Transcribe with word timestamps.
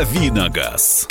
«Давиногаз». 0.00 1.08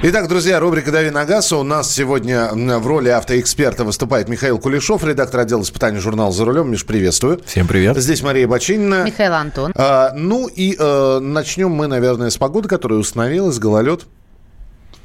Итак, 0.00 0.28
друзья, 0.28 0.60
рубрика 0.60 0.92
«Дави 0.92 1.10
на 1.10 1.24
газ». 1.24 1.52
У 1.52 1.64
нас 1.64 1.92
сегодня 1.92 2.50
в 2.52 2.86
роли 2.86 3.08
автоэксперта 3.08 3.82
выступает 3.82 4.28
Михаил 4.28 4.60
Кулешов, 4.60 5.02
редактор 5.02 5.40
отдела 5.40 5.62
испытаний 5.62 5.98
журнала 5.98 6.30
«За 6.30 6.44
рулем». 6.44 6.70
Миш, 6.70 6.86
приветствую. 6.86 7.40
Всем 7.44 7.66
привет. 7.66 7.96
Здесь 7.96 8.22
Мария 8.22 8.46
Бочинина. 8.46 9.02
Михаил 9.02 9.32
Антон. 9.34 9.72
А, 9.74 10.12
ну 10.14 10.46
и 10.46 10.76
а, 10.78 11.18
начнем 11.18 11.72
мы, 11.72 11.88
наверное, 11.88 12.30
с 12.30 12.36
погоды, 12.36 12.68
которая 12.68 13.00
установилась. 13.00 13.58
Гололед. 13.58 14.02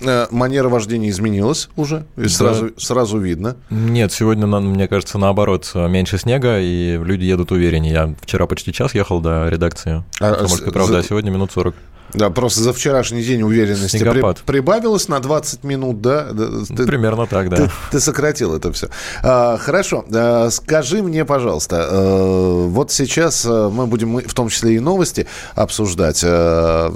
А, 0.05 0.27
манера 0.31 0.69
вождения 0.69 1.09
изменилась 1.09 1.69
уже, 1.75 2.05
и 2.17 2.23
да. 2.23 2.29
сразу, 2.29 2.71
сразу 2.77 3.17
видно. 3.17 3.55
Нет, 3.69 4.11
сегодня, 4.11 4.47
мне 4.47 4.87
кажется, 4.87 5.17
наоборот, 5.17 5.71
меньше 5.73 6.17
снега, 6.17 6.59
и 6.59 6.97
люди 6.97 7.25
едут 7.25 7.51
увереннее. 7.51 7.93
Я 7.93 8.15
вчера 8.21 8.45
почти 8.47 8.73
час 8.73 8.93
ехал 8.95 9.21
до 9.21 9.47
редакции. 9.49 10.03
А, 10.19 10.41
может, 10.41 10.71
правда, 10.71 10.93
за... 10.93 10.99
а 10.99 11.03
сегодня 11.03 11.31
минут 11.31 11.51
40. 11.51 11.75
Да, 12.13 12.29
просто 12.29 12.61
за 12.61 12.73
вчерашний 12.73 13.23
день 13.23 13.41
уверенности 13.41 13.97
при, 13.97 14.23
прибавилось 14.45 15.07
на 15.07 15.19
20 15.19 15.63
минут, 15.63 16.01
да? 16.01 16.27
Ты, 16.67 16.85
Примерно 16.85 17.25
так, 17.25 17.49
да. 17.49 17.55
Ты, 17.55 17.71
ты 17.91 17.99
сократил 17.99 18.55
это 18.55 18.71
все. 18.71 18.89
А, 19.23 19.57
хорошо, 19.57 20.05
а, 20.13 20.49
скажи 20.51 21.01
мне, 21.01 21.25
пожалуйста, 21.25 21.87
а, 21.89 22.67
вот 22.67 22.91
сейчас 22.91 23.45
а, 23.47 23.69
мы 23.69 23.87
будем, 23.87 24.17
в 24.17 24.33
том 24.33 24.49
числе 24.49 24.75
и 24.75 24.79
новости, 24.79 25.27
обсуждать. 25.55 26.21
А, 26.23 26.89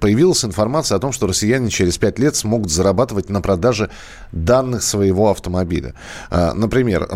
появилась 0.00 0.44
информация 0.44 0.96
о 0.96 0.98
том, 0.98 1.12
что 1.12 1.26
россияне 1.26 1.70
через 1.70 1.98
5 1.98 2.18
лет 2.18 2.36
смогут 2.36 2.70
зарабатывать 2.70 3.28
на 3.28 3.40
продаже 3.40 3.90
данных 4.32 4.82
своего 4.82 5.30
автомобиля. 5.30 5.94
А, 6.30 6.54
например, 6.54 7.08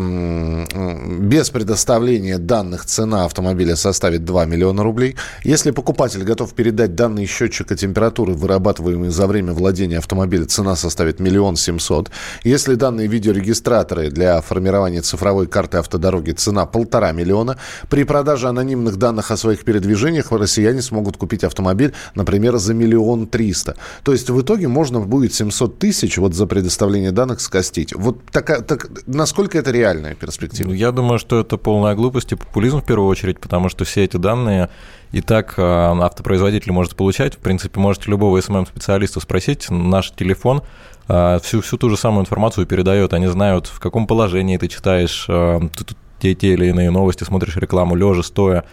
без 1.21 1.51
предоставления 1.51 2.38
данных 2.38 2.85
цена 2.85 3.25
автомобиля 3.25 3.77
составит 3.77 4.25
2 4.25 4.45
миллиона 4.45 4.83
рублей. 4.83 5.16
Если 5.43 5.71
покупатель 5.71 6.23
готов 6.23 6.52
передать 6.55 6.95
данные 6.95 7.27
счетчика 7.30 7.76
температуры, 7.76 8.34
вырабатываемый 8.34 9.10
за 9.10 9.26
время 9.26 9.52
владения 9.52 9.98
автомобиля, 9.98 10.45
цена 10.46 10.76
составит 10.76 11.20
миллион 11.20 11.56
семьсот. 11.56 12.10
Если 12.45 12.74
данные 12.74 13.06
видеорегистраторы 13.06 14.10
для 14.10 14.40
формирования 14.40 15.00
цифровой 15.00 15.46
карты 15.46 15.78
автодороги, 15.78 16.32
цена 16.32 16.66
полтора 16.66 17.12
миллиона. 17.12 17.58
При 17.88 18.04
продаже 18.04 18.48
анонимных 18.48 18.96
данных 18.96 19.30
о 19.30 19.36
своих 19.36 19.64
передвижениях 19.64 20.32
россияне 20.32 20.82
смогут 20.82 21.16
купить 21.16 21.45
автомобиль, 21.45 21.92
например, 22.14 22.56
за 22.56 22.74
миллион 22.74 23.26
триста. 23.26 23.76
То 24.02 24.12
есть 24.12 24.30
в 24.30 24.40
итоге 24.40 24.68
можно 24.68 25.01
будет 25.01 25.34
700 25.34 25.78
тысяч 25.78 26.18
вот 26.18 26.34
за 26.34 26.46
предоставление 26.46 27.12
данных 27.12 27.40
скостить. 27.40 27.95
Вот 27.95 28.24
такая, 28.30 28.60
так, 28.60 28.88
насколько 29.06 29.58
это 29.58 29.70
реальная 29.70 30.14
перспектива? 30.14 30.68
Ну, 30.68 30.74
я 30.74 30.92
думаю, 30.92 31.18
что 31.18 31.40
это 31.40 31.56
полная 31.56 31.95
глупость 31.95 32.32
и 32.32 32.36
популизм 32.36 32.80
в 32.80 32.84
первую 32.84 33.08
очередь, 33.08 33.40
потому 33.40 33.68
что 33.68 33.84
все 33.84 34.04
эти 34.04 34.16
данные 34.16 34.70
и 35.13 35.21
так 35.21 35.55
э, 35.57 35.63
автопроизводитель 35.63 36.73
может 36.73 36.95
получать. 36.95 37.35
В 37.35 37.39
принципе, 37.39 37.80
можете 37.80 38.11
любого 38.11 38.41
SMM-специалиста 38.40 39.21
спросить. 39.21 39.69
Наш 39.69 40.13
телефон 40.13 40.63
э, 41.09 41.39
всю, 41.43 41.61
всю 41.63 41.77
ту 41.79 41.91
же 41.91 41.97
самую 41.97 42.23
информацию 42.23 42.66
передает. 42.66 43.13
Они 43.13 43.27
знают, 43.27 43.66
в 43.66 43.81
каком 43.81 44.07
положении 44.07 44.57
ты 44.57 44.69
читаешь 44.69 45.27
э, 45.29 45.61
те, 46.21 46.35
те 46.35 46.53
или 46.53 46.66
иные 46.66 46.91
новости, 46.91 47.25
смотришь 47.25 47.57
рекламу 47.57 47.97
лежа, 47.97 48.23
стоя. 48.23 48.65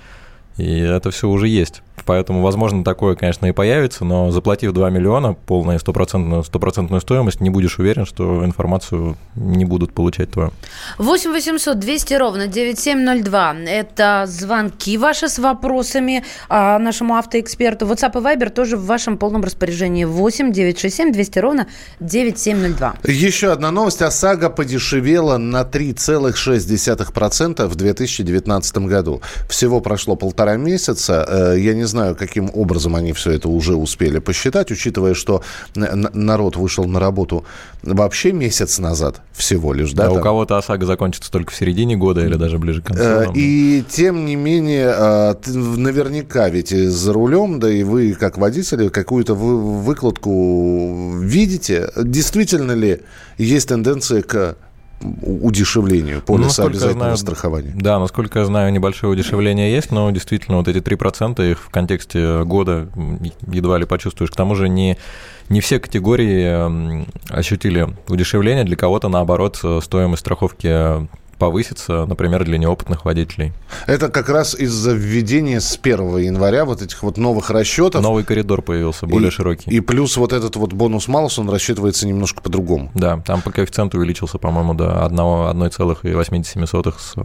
И 0.58 0.80
это 0.80 1.12
все 1.12 1.28
уже 1.28 1.48
есть. 1.48 1.82
Поэтому, 2.06 2.42
возможно, 2.42 2.84
такое, 2.84 3.16
конечно, 3.16 3.46
и 3.48 3.52
появится, 3.52 4.06
но 4.06 4.32
заплатив 4.32 4.74
2 4.74 4.90
миллиона, 4.90 5.34
полную 5.34 5.80
стопроцентную, 5.80 6.44
стопроцентную 6.44 7.02
стоимость, 7.02 7.42
не 7.42 7.50
будешь 7.50 7.80
уверен, 7.80 8.06
что 8.06 8.46
информацию 8.46 9.18
не 9.36 9.66
будут 9.66 9.94
получать 9.94 10.32
твою. 10.32 10.52
8 10.98 11.32
800 11.32 11.80
200 11.80 12.14
ровно 12.14 12.48
9702. 12.48 13.56
Это 13.68 14.26
звонки 14.28 14.98
ваши 14.98 15.28
с 15.28 15.40
вопросами 15.40 16.24
а, 16.50 16.80
нашему 16.80 17.16
автоэксперту. 17.16 17.86
WhatsApp 17.86 18.20
и 18.20 18.24
Viber 18.24 18.50
тоже 18.50 18.78
в 18.78 18.86
вашем 18.86 19.18
полном 19.18 19.44
распоряжении. 19.44 20.06
8 20.06 20.52
967 20.52 21.12
200 21.12 21.40
ровно 21.40 21.68
9702. 22.00 22.96
Еще 23.04 23.52
одна 23.52 23.72
новость. 23.72 24.02
ОСАГО 24.02 24.50
подешевела 24.50 25.38
на 25.38 25.64
3,6% 25.64 27.66
в 27.66 27.76
2019 27.76 28.78
году. 28.78 29.22
Всего 29.50 29.82
прошло 29.82 30.16
полтора 30.16 30.58
месяца. 30.58 31.26
Э, 31.28 31.60
я 31.60 31.74
не 31.74 31.86
знаю, 31.88 32.16
каким 32.16 32.50
образом 32.54 32.96
они 32.96 33.14
все 33.14 33.32
это 33.32 33.50
уже 33.50 33.76
успели 33.76 34.20
посчитать, 34.20 34.72
учитывая, 34.72 35.14
что 35.14 35.42
народ 35.76 36.56
вышел 36.56 36.86
на 36.86 37.00
работу 37.00 37.46
вообще 37.84 38.32
месяц 38.32 38.80
назад 38.80 39.22
всего 39.34 39.74
лишь. 39.74 39.94
Да, 39.94 40.06
да 40.06 40.12
у 40.12 40.22
кого-то 40.22 40.58
ОСАГО 40.58 40.86
закончится 40.86 41.32
только 41.32 41.52
в 41.52 41.56
середине 41.56 41.96
года 41.96 42.26
или 42.26 42.36
даже 42.36 42.58
ближе 42.58 42.82
к 42.82 42.88
концу. 42.88 43.04
Э, 43.04 43.26
и 43.34 43.84
тем 43.90 44.26
не 44.26 44.36
менее, 44.36 44.90
а, 44.90 45.38
наверняка 45.48 46.50
ведь 46.50 46.70
за 46.70 47.14
рулем, 47.14 47.60
да 47.60 47.72
и 47.72 47.84
вы 47.84 48.14
как 48.14 48.38
водители 48.38 48.90
какую-то 48.90 49.34
выкладку 49.34 51.18
видите. 51.20 51.90
Действительно 51.96 52.74
ли 52.74 53.02
есть 53.38 53.70
тенденция 53.70 54.22
к 54.22 54.56
удешевлению 55.02 56.22
полиса 56.22 56.64
ну, 56.64 56.70
обязательного 56.70 57.16
знаю, 57.16 57.18
страхования. 57.18 57.74
Да, 57.76 58.00
насколько 58.00 58.40
я 58.40 58.46
знаю, 58.46 58.74
небольшое 58.74 59.14
удешевление 59.14 59.72
есть, 59.72 59.92
но 59.92 60.10
действительно 60.12 60.58
вот 60.58 60.68
эти 60.68 60.80
3% 60.80 61.52
их 61.52 61.60
в 61.60 61.70
контексте 61.70 62.44
года 62.44 62.90
едва 63.48 63.78
ли 63.78 63.86
почувствуешь. 63.86 64.32
К 64.32 64.36
тому 64.36 64.56
же 64.56 64.70
не, 64.70 64.98
не 65.50 65.62
все 65.62 65.80
категории 65.80 67.06
ощутили 67.32 67.90
удешевление, 68.08 68.64
для 68.64 68.76
кого-то, 68.76 69.08
наоборот, 69.08 69.62
стоимость 69.82 70.22
страховки 70.22 71.08
повысится, 71.38 72.06
например, 72.06 72.44
для 72.44 72.58
неопытных 72.58 73.06
водителей. 73.06 73.54
Это 73.86 74.10
как 74.10 74.30
раз 74.30 74.56
из-за 74.56 74.94
введения 74.94 75.60
с 75.60 75.80
1 75.82 76.18
января 76.18 76.66
вот 76.66 76.82
этих 76.82 77.04
вот 77.04 77.18
новых 77.18 77.50
расчетов. 77.50 78.02
Новый 78.02 78.24
коридор 78.24 78.62
появился, 78.62 79.06
более 79.06 79.30
и, 79.30 79.32
широкий. 79.32 79.70
И 79.70 79.80
плюс 79.80 80.18
вот 80.18 80.34
этот 80.34 80.56
вот 80.56 80.74
бонус-малус, 80.74 81.40
он 81.40 81.50
рассчитывается 81.50 82.08
немножко 82.08 82.42
по-другому. 82.42 82.92
Да, 82.96 83.22
там 83.26 83.42
по 83.42 83.52
коэффициенту 83.52 83.98
увеличился, 83.98 84.38
по-моему, 84.38 84.74
до 84.74 85.08
1,87 85.12 86.66
с 86.98 87.16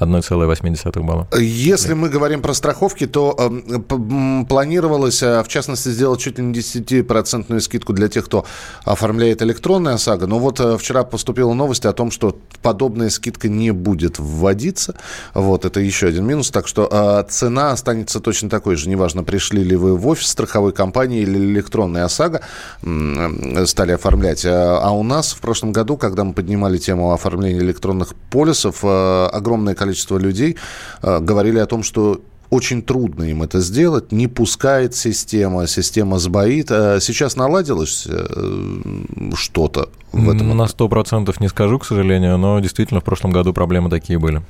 1,8 0.00 1.00
балла. 1.02 1.28
Если 1.38 1.90
да. 1.90 1.94
мы 1.94 2.08
говорим 2.08 2.42
про 2.42 2.54
страховки, 2.54 3.06
то 3.06 3.36
э, 3.38 4.44
планировалось, 4.48 5.22
в 5.22 5.46
частности, 5.48 5.88
сделать 5.88 6.20
чуть 6.20 6.38
ли 6.38 6.44
не 6.44 6.52
10% 6.54 7.60
скидку 7.60 7.92
для 7.92 8.08
тех, 8.08 8.24
кто 8.24 8.44
оформляет 8.84 9.42
электронная 9.42 9.94
ОСАГО. 9.94 10.26
Но 10.26 10.38
вот 10.38 10.60
э, 10.60 10.76
вчера 10.76 11.04
поступила 11.04 11.52
новость 11.52 11.86
о 11.86 11.92
том, 11.92 12.10
что 12.10 12.36
подобная 12.62 13.10
скидка 13.10 13.41
не 13.48 13.70
будет 13.70 14.18
вводиться. 14.18 14.94
Вот, 15.34 15.64
это 15.64 15.80
еще 15.80 16.08
один 16.08 16.26
минус. 16.26 16.50
Так 16.50 16.68
что 16.68 16.88
э, 16.90 17.24
цена 17.30 17.72
останется 17.72 18.20
точно 18.20 18.48
такой 18.50 18.76
же. 18.76 18.88
Неважно, 18.88 19.24
пришли 19.24 19.62
ли 19.62 19.76
вы 19.76 19.96
в 19.96 20.06
офис 20.06 20.28
страховой 20.28 20.72
компании 20.72 21.20
или 21.20 21.38
электронная 21.38 22.04
ОСАГО 22.04 22.40
э, 22.82 23.66
стали 23.66 23.92
оформлять. 23.92 24.44
А 24.46 24.90
у 24.90 25.02
нас 25.02 25.32
в 25.32 25.40
прошлом 25.40 25.72
году, 25.72 25.96
когда 25.96 26.24
мы 26.24 26.32
поднимали 26.32 26.78
тему 26.78 27.12
оформления 27.12 27.60
электронных 27.60 28.14
полисов, 28.30 28.80
э, 28.82 29.26
огромное 29.26 29.74
количество 29.74 30.18
людей 30.18 30.56
э, 31.02 31.20
говорили 31.20 31.58
о 31.58 31.66
том, 31.66 31.82
что 31.82 32.20
очень 32.52 32.82
трудно 32.82 33.24
им 33.24 33.42
это 33.42 33.60
сделать, 33.60 34.12
не 34.12 34.28
пускает 34.28 34.94
система, 34.94 35.66
система 35.66 36.18
сбоит. 36.18 36.70
А 36.70 36.98
сейчас 37.00 37.34
наладилось 37.34 38.06
э, 38.06 38.26
что-то 39.34 39.88
в 40.12 40.28
этом? 40.28 40.54
На 40.54 40.68
сто 40.68 40.86
процентов 40.90 41.40
не 41.40 41.48
скажу, 41.48 41.78
к 41.78 41.86
сожалению, 41.86 42.36
но 42.36 42.60
действительно 42.60 43.00
в 43.00 43.04
прошлом 43.04 43.30
году 43.32 43.54
проблемы 43.54 43.88
такие 43.88 44.18
были. 44.18 44.42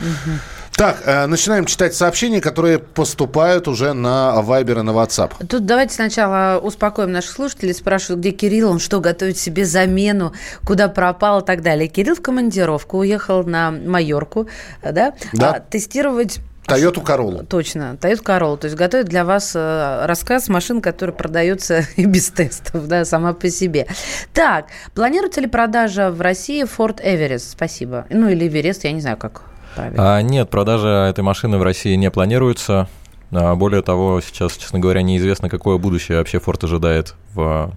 Угу. 0.00 0.30
Так, 0.76 1.02
э, 1.04 1.26
начинаем 1.26 1.64
читать 1.64 1.92
сообщения, 1.92 2.40
которые 2.40 2.78
поступают 2.78 3.66
уже 3.66 3.94
на 3.94 4.32
Viber 4.46 4.78
и 4.78 4.82
на 4.82 4.92
WhatsApp. 4.92 5.44
Тут 5.48 5.66
давайте 5.66 5.94
сначала 5.94 6.60
успокоим 6.60 7.10
наших 7.10 7.32
слушателей. 7.32 7.74
Спрашивают, 7.74 8.20
где 8.20 8.30
Кирилл, 8.30 8.70
он 8.70 8.78
что, 8.78 9.00
готовит 9.00 9.36
себе 9.36 9.64
замену, 9.64 10.32
куда 10.64 10.88
пропал 10.88 11.40
и 11.40 11.44
так 11.44 11.62
далее. 11.62 11.88
Кирилл 11.88 12.14
в 12.14 12.22
командировку 12.22 12.98
уехал 12.98 13.42
на 13.42 13.72
Майорку, 13.72 14.46
да, 14.82 15.14
да. 15.32 15.50
А, 15.50 15.60
тестировать 15.60 16.38
Тойоту 16.66 17.00
Королу. 17.00 17.44
Точно, 17.44 17.96
Тойоту 17.96 18.22
Королу. 18.22 18.56
То 18.56 18.66
есть 18.66 18.76
готовит 18.76 19.06
для 19.06 19.24
вас 19.24 19.52
э, 19.54 20.06
рассказ 20.06 20.48
машин, 20.48 20.80
который 20.80 21.14
продается 21.14 21.84
и 21.96 22.04
без 22.04 22.30
тестов, 22.30 22.86
да, 22.86 23.04
сама 23.04 23.32
по 23.32 23.48
себе. 23.50 23.86
Так, 24.32 24.66
планируется 24.94 25.40
ли 25.40 25.46
продажа 25.46 26.10
в 26.10 26.20
России 26.20 26.64
Ford 26.64 27.02
Everest? 27.04 27.50
Спасибо. 27.50 28.06
Ну, 28.10 28.28
или 28.28 28.48
Everest, 28.48 28.80
я 28.84 28.92
не 28.92 29.00
знаю, 29.00 29.16
как 29.16 29.42
правильно? 29.74 30.16
А, 30.16 30.22
нет, 30.22 30.48
продажа 30.50 31.08
этой 31.10 31.22
машины 31.22 31.58
в 31.58 31.62
России 31.62 31.94
не 31.96 32.10
планируется. 32.10 32.88
А, 33.32 33.54
более 33.54 33.82
того, 33.82 34.20
сейчас, 34.20 34.56
честно 34.56 34.78
говоря, 34.78 35.02
неизвестно, 35.02 35.48
какое 35.48 35.78
будущее 35.78 36.18
вообще 36.18 36.38
Ford 36.38 36.64
ожидает 36.64 37.14
в, 37.34 37.72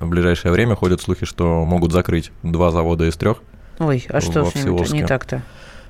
в 0.00 0.08
ближайшее 0.08 0.52
время. 0.52 0.74
Ходят 0.74 1.00
слухи, 1.00 1.26
что 1.26 1.64
могут 1.64 1.92
закрыть 1.92 2.30
два 2.42 2.70
завода 2.70 3.04
из 3.04 3.16
трех. 3.16 3.38
Ой, 3.78 4.06
а 4.08 4.20
что 4.20 4.44
с 4.46 4.54
ними 4.54 4.92
не 4.92 5.06
так-то? 5.06 5.42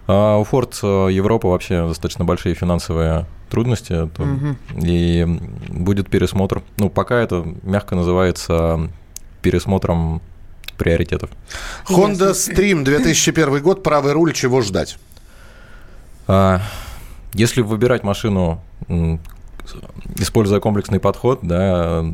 А 0.06 0.38
у 0.38 0.44
Ford 0.44 0.74
э, 0.82 1.12
Европа 1.12 1.48
вообще 1.48 1.86
достаточно 1.86 2.24
большие 2.24 2.54
финансовые 2.54 3.26
трудности, 3.50 3.92
угу. 3.92 4.56
и 4.74 5.24
будет 5.68 6.08
пересмотр. 6.08 6.62
Ну, 6.76 6.90
пока 6.90 7.16
это 7.16 7.44
мягко 7.62 7.94
называется 7.94 8.90
пересмотром 9.42 10.20
приоритетов. 10.76 11.30
Honda 11.88 12.32
Stream 12.32 12.84
2001 12.84 13.62
год, 13.62 13.82
правый 13.82 14.12
руль, 14.12 14.32
чего 14.32 14.60
ждать? 14.60 14.98
А, 16.26 16.60
если 17.32 17.62
выбирать 17.62 18.02
машину 18.02 18.60
используя 20.16 20.60
комплексный 20.60 21.00
подход, 21.00 21.40
да, 21.42 22.04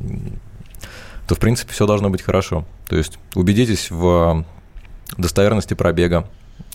то, 1.28 1.34
в 1.34 1.38
принципе, 1.38 1.72
все 1.72 1.86
должно 1.86 2.10
быть 2.10 2.22
хорошо. 2.22 2.64
То 2.88 2.96
есть 2.96 3.18
убедитесь 3.34 3.90
в 3.90 4.44
достоверности 5.16 5.74
пробега, 5.74 6.28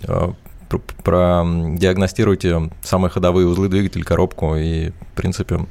э, 0.03 0.31
продиагностируйте 0.69 2.69
самые 2.83 3.09
ходовые 3.09 3.47
узлы, 3.47 3.69
двигатель, 3.69 4.03
коробку, 4.03 4.55
и, 4.55 4.89
в 4.89 5.15
принципе, 5.15 5.65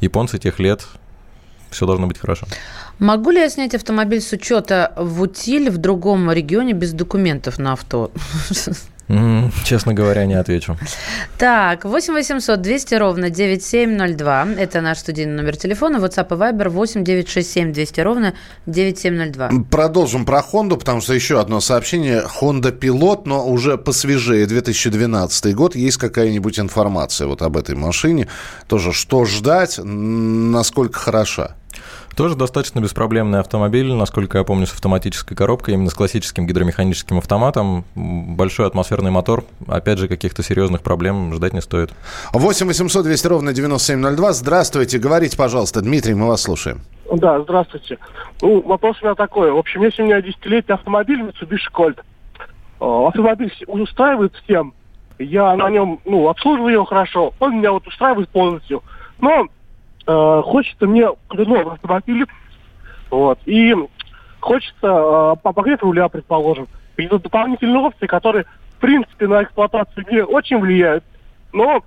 японцы 0.00 0.38
тех 0.38 0.58
лет 0.58 0.86
все 1.70 1.86
должно 1.86 2.06
быть 2.06 2.18
хорошо. 2.18 2.46
Могу 2.98 3.30
ли 3.30 3.40
я 3.40 3.50
снять 3.50 3.74
автомобиль 3.74 4.20
с 4.20 4.32
учета 4.32 4.92
в 4.96 5.20
утиль 5.20 5.70
в 5.70 5.78
другом 5.78 6.30
регионе 6.30 6.72
без 6.72 6.92
документов 6.92 7.58
на 7.58 7.72
авто? 7.72 8.10
Честно 9.64 9.94
говоря, 9.94 10.26
не 10.26 10.34
отвечу. 10.34 10.76
Так, 11.38 11.84
8 11.84 12.14
800 12.14 12.60
200 12.60 12.94
ровно 12.94 13.30
9702. 13.30 14.48
Это 14.58 14.80
наш 14.80 14.98
студийный 14.98 15.34
номер 15.34 15.56
телефона. 15.56 15.98
WhatsApp 15.98 16.26
и 16.30 16.38
Viber 16.38 16.68
8 16.68 17.04
967 17.04 17.72
200 17.72 18.00
ровно 18.00 18.34
9702. 18.66 19.50
Продолжим 19.70 20.24
про 20.24 20.40
Honda, 20.40 20.76
потому 20.76 21.00
что 21.00 21.14
еще 21.14 21.40
одно 21.40 21.60
сообщение. 21.60 22.24
Honda 22.40 22.76
Pilot, 22.76 23.22
но 23.26 23.46
уже 23.46 23.78
посвежее, 23.78 24.46
2012 24.46 25.54
год. 25.54 25.76
Есть 25.76 25.98
какая-нибудь 25.98 26.58
информация 26.58 27.28
вот 27.28 27.42
об 27.42 27.56
этой 27.56 27.76
машине? 27.76 28.26
Тоже 28.66 28.92
что 28.92 29.24
ждать, 29.24 29.78
насколько 29.82 30.98
хороша? 30.98 31.54
Тоже 32.16 32.34
достаточно 32.34 32.80
беспроблемный 32.80 33.40
автомобиль, 33.40 33.92
насколько 33.92 34.38
я 34.38 34.44
помню, 34.44 34.66
с 34.66 34.72
автоматической 34.72 35.36
коробкой, 35.36 35.74
именно 35.74 35.90
с 35.90 35.94
классическим 35.94 36.46
гидромеханическим 36.46 37.18
автоматом. 37.18 37.84
Большой 37.94 38.66
атмосферный 38.66 39.10
мотор. 39.10 39.44
Опять 39.68 39.98
же, 39.98 40.08
каких-то 40.08 40.42
серьезных 40.42 40.80
проблем 40.80 41.34
ждать 41.34 41.52
не 41.52 41.60
стоит. 41.60 41.92
8 42.32 42.66
800 42.68 43.04
200 43.04 43.26
ровно 43.26 43.52
9702. 43.52 44.32
Здравствуйте. 44.32 44.98
Говорите, 44.98 45.36
пожалуйста. 45.36 45.82
Дмитрий, 45.82 46.14
мы 46.14 46.26
вас 46.28 46.40
слушаем. 46.40 46.80
Да, 47.12 47.38
здравствуйте. 47.42 47.98
Ну, 48.40 48.62
вопрос 48.62 48.96
у 49.02 49.04
меня 49.04 49.14
такой. 49.14 49.52
В 49.52 49.58
общем, 49.58 49.82
если 49.82 50.00
у 50.00 50.06
меня 50.06 50.22
десятилетний 50.22 50.74
автомобиль 50.74 51.20
Mitsubishi 51.20 51.70
Colt, 51.70 51.98
э, 52.80 53.06
автомобиль 53.08 53.52
устраивает 53.66 54.34
всем, 54.42 54.72
я 55.18 55.54
на 55.54 55.68
нем, 55.68 56.00
ну, 56.06 56.30
обслуживаю 56.30 56.72
его 56.72 56.84
хорошо, 56.86 57.34
он 57.40 57.58
меня 57.58 57.72
вот 57.72 57.86
устраивает 57.86 58.30
полностью. 58.30 58.82
Но 59.20 59.48
э, 60.06 60.42
хочется 60.44 60.86
мне 60.86 61.08
новый 61.30 61.74
автомобиль, 61.74 62.26
вот, 63.10 63.38
и 63.46 63.74
хочется 64.40 64.86
э, 64.86 65.36
обогрев 65.42 65.82
руля, 65.82 66.08
предположим. 66.08 66.68
И 66.96 67.06
тут 67.06 67.22
дополнительные 67.22 67.82
опции, 67.82 68.06
которые, 68.06 68.44
в 68.76 68.80
принципе, 68.80 69.26
на 69.26 69.42
эксплуатацию 69.42 70.06
не 70.10 70.22
очень 70.24 70.58
влияют, 70.58 71.04
но 71.52 71.84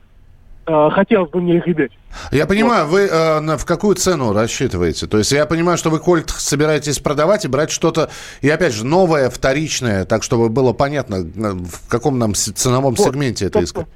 э, 0.65 0.89
хотелось 0.91 1.31
бы 1.31 1.41
мне 1.41 1.57
их 1.57 1.67
иметь. 1.67 1.91
Я 2.31 2.45
понимаю, 2.45 2.85
вот. 2.85 2.91
вы 2.91 3.01
э, 3.01 3.57
в 3.57 3.65
какую 3.65 3.95
цену 3.95 4.33
рассчитываете? 4.33 5.07
То 5.07 5.17
есть 5.17 5.31
я 5.31 5.45
понимаю, 5.45 5.77
что 5.77 5.89
вы 5.89 5.99
кольт 5.99 6.29
собираетесь 6.29 6.99
продавать 6.99 7.45
и 7.45 7.47
брать 7.47 7.71
что-то, 7.71 8.09
и 8.41 8.49
опять 8.49 8.73
же, 8.73 8.85
новое, 8.85 9.29
вторичное, 9.29 10.05
так 10.05 10.23
чтобы 10.23 10.49
было 10.49 10.73
понятно, 10.73 11.19
в 11.19 11.89
каком 11.89 12.19
нам 12.19 12.33
ценовом 12.33 12.93
вот, 12.95 13.07
сегменте 13.07 13.45
это 13.45 13.63
искать. 13.63 13.87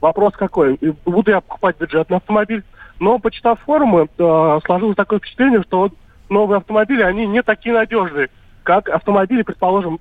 Вопрос 0.00 0.34
какой? 0.34 0.78
Буду 1.04 1.30
я 1.30 1.40
покупать 1.40 1.76
бюджетный 1.78 2.16
автомобиль, 2.16 2.64
но, 3.02 3.18
почитав 3.18 3.58
форумы, 3.66 4.06
э, 4.16 4.60
сложилось 4.64 4.94
такое 4.94 5.18
впечатление, 5.18 5.60
что 5.64 5.78
вот 5.80 5.94
новые 6.28 6.58
автомобили, 6.58 7.02
они 7.02 7.26
не 7.26 7.42
такие 7.42 7.74
надежные, 7.74 8.30
как 8.62 8.88
автомобили, 8.88 9.42
предположим, 9.42 9.98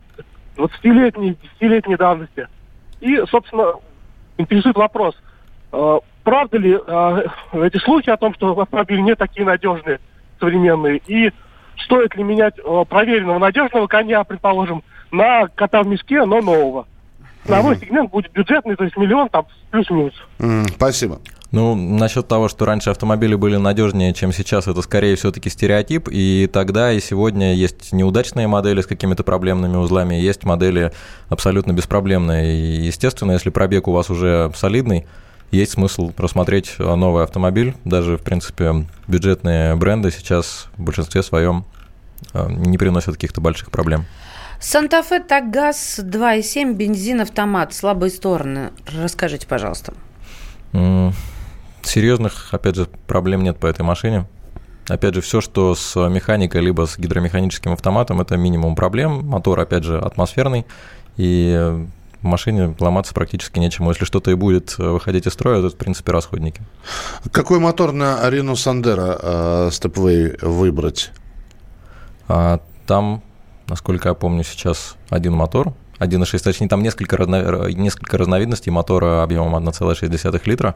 20-летней, 0.55 1.35
10-летней 1.59 1.95
давности. 1.95 2.47
И, 2.99 3.19
собственно, 3.31 3.73
интересует 4.37 4.75
вопрос, 4.75 5.15
э, 5.71 5.99
правда 6.23 6.57
ли 6.59 6.77
э, 6.77 7.27
эти 7.53 7.77
слухи 7.77 8.11
о 8.11 8.17
том, 8.17 8.35
что 8.35 8.51
автомобили 8.59 9.01
не 9.01 9.15
такие 9.15 9.47
надежные, 9.47 9.99
современные, 10.39 11.01
и 11.07 11.31
стоит 11.83 12.15
ли 12.15 12.23
менять 12.23 12.59
э, 12.59 12.85
проверенного 12.87 13.39
надежного 13.39 13.87
коня, 13.87 14.23
предположим, 14.23 14.83
на 15.09 15.47
кота 15.47 15.81
в 15.81 15.87
мешке, 15.87 16.23
но 16.25 16.39
нового. 16.39 16.85
Ценовой 17.45 17.73
mm-hmm. 17.73 17.79
сегмент 17.79 18.11
будет 18.11 18.31
бюджетный, 18.31 18.75
то 18.75 18.83
есть 18.83 18.95
миллион 18.95 19.27
там 19.29 19.47
плюс-минус. 19.71 20.13
Спасибо. 20.75 21.17
Ну, 21.51 21.75
насчет 21.75 22.27
того, 22.29 22.47
что 22.47 22.65
раньше 22.65 22.91
автомобили 22.91 23.35
были 23.35 23.57
надежнее, 23.57 24.13
чем 24.13 24.31
сейчас, 24.31 24.67
это 24.67 24.81
скорее 24.81 25.17
все-таки 25.17 25.49
стереотип. 25.49 26.07
И 26.09 26.49
тогда, 26.51 26.93
и 26.93 27.01
сегодня 27.01 27.53
есть 27.53 27.91
неудачные 27.91 28.47
модели 28.47 28.81
с 28.81 28.87
какими-то 28.87 29.23
проблемными 29.23 29.75
узлами, 29.75 30.15
есть 30.15 30.45
модели 30.45 30.93
абсолютно 31.27 31.73
беспроблемные. 31.73 32.53
И, 32.53 32.85
естественно, 32.85 33.33
если 33.33 33.49
пробег 33.49 33.89
у 33.89 33.91
вас 33.91 34.09
уже 34.09 34.49
солидный, 34.55 35.05
есть 35.51 35.73
смысл 35.73 36.13
рассмотреть 36.15 36.79
новый 36.79 37.25
автомобиль. 37.25 37.75
Даже, 37.83 38.17
в 38.17 38.21
принципе, 38.21 38.87
бюджетные 39.09 39.75
бренды 39.75 40.09
сейчас 40.11 40.69
в 40.77 40.83
большинстве 40.83 41.21
своем 41.21 41.65
э, 42.33 42.47
не 42.49 42.77
приносят 42.77 43.15
каких-то 43.15 43.41
больших 43.41 43.71
проблем. 43.71 44.05
Санта-Фе 44.61 45.19
Тагаз 45.19 45.99
2,7, 45.99 46.73
бензин, 46.75 47.19
автомат. 47.19 47.73
Слабые 47.73 48.11
стороны. 48.11 48.69
Расскажите, 48.87 49.45
пожалуйста 49.45 49.93
серьезных, 51.83 52.53
опять 52.53 52.75
же, 52.75 52.87
проблем 53.07 53.43
нет 53.43 53.57
по 53.57 53.67
этой 53.67 53.81
машине. 53.81 54.27
Опять 54.87 55.15
же, 55.15 55.21
все, 55.21 55.41
что 55.41 55.75
с 55.75 55.95
механикой, 56.09 56.61
либо 56.61 56.85
с 56.85 56.97
гидромеханическим 56.97 57.73
автоматом, 57.73 58.19
это 58.19 58.35
минимум 58.35 58.75
проблем. 58.75 59.25
Мотор, 59.25 59.59
опять 59.59 59.83
же, 59.83 59.99
атмосферный. 59.99 60.65
И 61.17 61.85
в 62.21 62.25
машине 62.25 62.75
ломаться 62.79 63.13
практически 63.13 63.59
нечему. 63.59 63.89
Если 63.89 64.05
что-то 64.05 64.31
и 64.31 64.35
будет 64.35 64.77
выходить 64.77 65.27
из 65.27 65.33
строя, 65.33 65.61
то 65.61 65.67
это, 65.67 65.75
в 65.75 65.79
принципе, 65.79 66.11
расходники. 66.11 66.61
Какой 67.31 67.59
мотор 67.59 67.91
на 67.91 68.21
Арену 68.21 68.55
Сандера 68.55 69.17
э, 69.21 69.69
Stepway 69.71 70.45
выбрать? 70.45 71.11
А, 72.27 72.59
там, 72.85 73.23
насколько 73.67 74.09
я 74.09 74.13
помню, 74.13 74.43
сейчас 74.43 74.95
один 75.09 75.33
мотор. 75.33 75.73
1.6, 75.99 76.39
точнее, 76.39 76.67
там 76.67 76.81
несколько, 76.81 77.15
разно, 77.15 77.69
несколько 77.69 78.17
разновидностей 78.17 78.71
мотора 78.71 79.21
объемом 79.21 79.55
1,6 79.55 80.41
литра. 80.45 80.75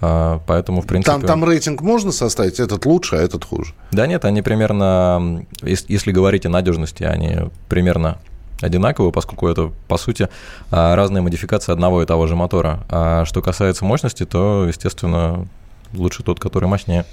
А, 0.00 0.40
поэтому, 0.46 0.80
в 0.80 0.86
принципе... 0.86 1.12
Там, 1.12 1.22
там 1.22 1.44
рейтинг 1.44 1.80
можно 1.80 2.12
составить? 2.12 2.60
Этот 2.60 2.86
лучше, 2.86 3.16
а 3.16 3.20
этот 3.20 3.44
хуже? 3.44 3.74
Да 3.90 4.06
нет, 4.06 4.24
они 4.24 4.42
примерно, 4.42 5.44
если 5.62 6.12
говорить 6.12 6.46
о 6.46 6.48
надежности, 6.48 7.02
они 7.02 7.50
примерно 7.68 8.18
одинаковые, 8.60 9.12
поскольку 9.12 9.48
это, 9.48 9.72
по 9.88 9.98
сути, 9.98 10.28
а, 10.70 10.94
разные 10.96 11.22
модификации 11.22 11.72
одного 11.72 12.02
и 12.02 12.06
того 12.06 12.26
же 12.26 12.36
мотора. 12.36 12.84
А 12.88 13.24
что 13.24 13.42
касается 13.42 13.84
мощности, 13.84 14.24
то, 14.24 14.66
естественно, 14.66 15.46
лучше 15.92 16.22
тот, 16.22 16.38
который 16.38 16.68
мощнее. 16.68 17.04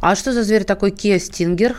А 0.00 0.14
что 0.14 0.32
за 0.32 0.44
зверь 0.44 0.64
такой 0.64 0.90
Kia 0.90 1.16
Stinger? 1.16 1.76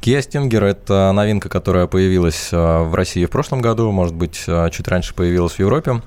Kia 0.00 0.18
Stinger– 0.18 0.64
это 0.64 1.12
новинка, 1.12 1.48
которая 1.48 1.86
появилась 1.86 2.50
а, 2.52 2.84
в 2.84 2.94
России 2.94 3.24
в 3.24 3.30
прошлом 3.30 3.60
году, 3.60 3.90
может 3.90 4.14
быть, 4.14 4.44
чуть 4.70 4.88
раньше 4.88 5.14
появилась 5.14 5.54
в 5.54 5.58
Европе. 5.58 6.02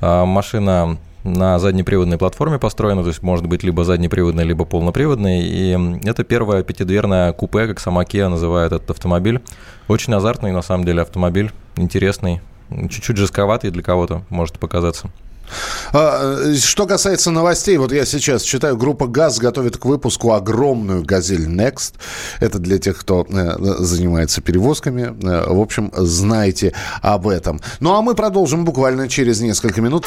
Машина 0.00 0.96
на 1.24 1.58
заднеприводной 1.58 2.18
платформе 2.18 2.58
построена, 2.58 3.02
то 3.02 3.08
есть 3.08 3.22
может 3.22 3.46
быть 3.46 3.62
либо 3.62 3.84
заднеприводный, 3.84 4.44
либо 4.44 4.64
полноприводный. 4.64 5.40
И 5.42 5.98
это 6.04 6.24
первое 6.24 6.62
пятидверное 6.62 7.32
купе, 7.32 7.66
как 7.66 7.80
сама 7.80 8.02
Kia 8.02 8.28
называет 8.28 8.72
этот 8.72 8.90
автомобиль. 8.90 9.40
Очень 9.88 10.14
азартный, 10.14 10.52
на 10.52 10.62
самом 10.62 10.84
деле, 10.84 11.02
автомобиль, 11.02 11.52
интересный, 11.76 12.40
чуть-чуть 12.70 13.16
жестковатый 13.16 13.70
для 13.70 13.82
кого-то, 13.82 14.22
может 14.30 14.58
показаться. 14.58 15.10
А, 15.92 16.54
что 16.54 16.86
касается 16.86 17.30
новостей, 17.30 17.76
вот 17.76 17.92
я 17.92 18.04
сейчас 18.04 18.42
читаю, 18.42 18.76
группа 18.76 19.06
ГАЗ 19.06 19.38
готовит 19.38 19.76
к 19.76 19.84
выпуску 19.84 20.32
огромную 20.32 21.02
«Газель 21.02 21.46
Next». 21.46 21.94
Это 22.38 22.58
для 22.58 22.78
тех, 22.78 22.98
кто 22.98 23.26
э, 23.28 23.56
занимается 23.78 24.40
перевозками. 24.40 25.14
Э, 25.22 25.52
в 25.52 25.60
общем, 25.60 25.90
знайте 25.96 26.72
об 27.02 27.26
этом. 27.26 27.60
Ну 27.80 27.94
а 27.94 28.02
мы 28.02 28.14
продолжим 28.14 28.64
буквально 28.64 29.08
через 29.08 29.40
несколько 29.40 29.80
минут. 29.80 30.06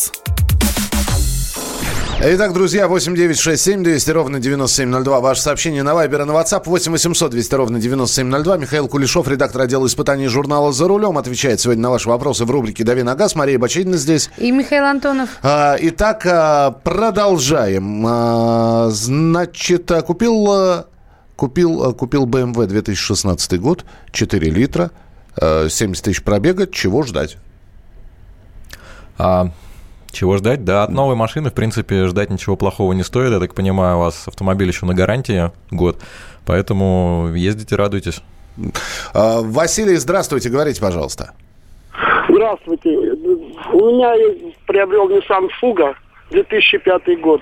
Итак, 2.23 2.53
друзья, 2.53 2.87
8967 2.87 3.83
200 3.83 4.11
ровно 4.11 4.39
9702. 4.39 5.21
Ваше 5.21 5.41
сообщение 5.41 5.81
на 5.81 5.95
Вайбер 5.95 6.21
и 6.21 6.25
на 6.25 6.33
WhatsApp 6.33 6.61
8 6.65 6.91
800 6.91 7.31
200 7.31 7.55
ровно 7.55 7.79
9702. 7.79 8.57
Михаил 8.57 8.87
Кулешов, 8.87 9.27
редактор 9.27 9.63
отдела 9.63 9.87
испытаний 9.87 10.27
журнала 10.27 10.71
«За 10.71 10.87
рулем», 10.87 11.17
отвечает 11.17 11.61
сегодня 11.61 11.81
на 11.81 11.89
ваши 11.89 12.07
вопросы 12.07 12.45
в 12.45 12.51
рубрике 12.51 12.83
«Дави 12.83 13.01
на 13.01 13.15
газ». 13.15 13.33
Мария 13.33 13.57
Бачинина 13.57 13.97
здесь. 13.97 14.29
И 14.37 14.51
Михаил 14.51 14.83
Антонов. 14.85 15.29
А, 15.41 15.75
итак, 15.79 16.23
а, 16.27 16.69
продолжаем. 16.69 18.05
А, 18.07 18.89
значит, 18.91 19.91
купил 20.05 20.85
Купил, 21.35 21.89
э, 21.89 21.93
купил 21.93 22.27
BMW 22.27 22.67
2016 22.67 23.59
год, 23.59 23.83
4 24.11 24.51
литра, 24.51 24.91
70 25.39 26.05
тысяч 26.05 26.21
пробега. 26.21 26.67
Чего 26.67 27.01
ждать? 27.01 27.37
А, 29.17 29.49
чего 30.11 30.37
ждать? 30.37 30.63
Да, 30.63 30.83
от 30.83 30.91
новой 30.91 31.15
машины, 31.15 31.49
в 31.49 31.53
принципе, 31.53 32.05
ждать 32.07 32.29
ничего 32.29 32.55
плохого 32.55 32.93
не 32.93 33.03
стоит. 33.03 33.31
Я 33.31 33.39
так 33.39 33.53
понимаю, 33.53 33.97
у 33.97 33.99
вас 34.01 34.27
автомобиль 34.27 34.67
еще 34.67 34.85
на 34.85 34.93
гарантии 34.93 35.51
год, 35.71 35.97
поэтому 36.45 37.29
ездите, 37.33 37.75
радуйтесь. 37.75 38.21
А, 39.13 39.41
Василий, 39.41 39.95
здравствуйте, 39.95 40.49
говорите, 40.49 40.81
пожалуйста. 40.81 41.33
Здравствуйте. 42.29 42.89
У 42.89 43.91
меня 43.91 44.13
приобрел 44.65 45.09
Nissan 45.09 45.49
Fuga 45.61 45.95
2005 46.31 47.19
год. 47.21 47.41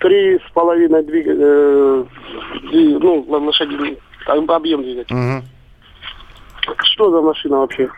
Три 0.00 0.38
с 0.38 0.52
половиной 0.52 1.02
двигателя, 1.04 1.36
э, 1.40 2.04
ну, 2.72 3.24
лошадиный 3.26 3.98
объем 4.26 4.82
двигателя. 4.82 5.16
Угу. 5.16 6.76
Что 6.82 7.10
за 7.10 7.22
машина 7.22 7.58
вообще? 7.58 7.88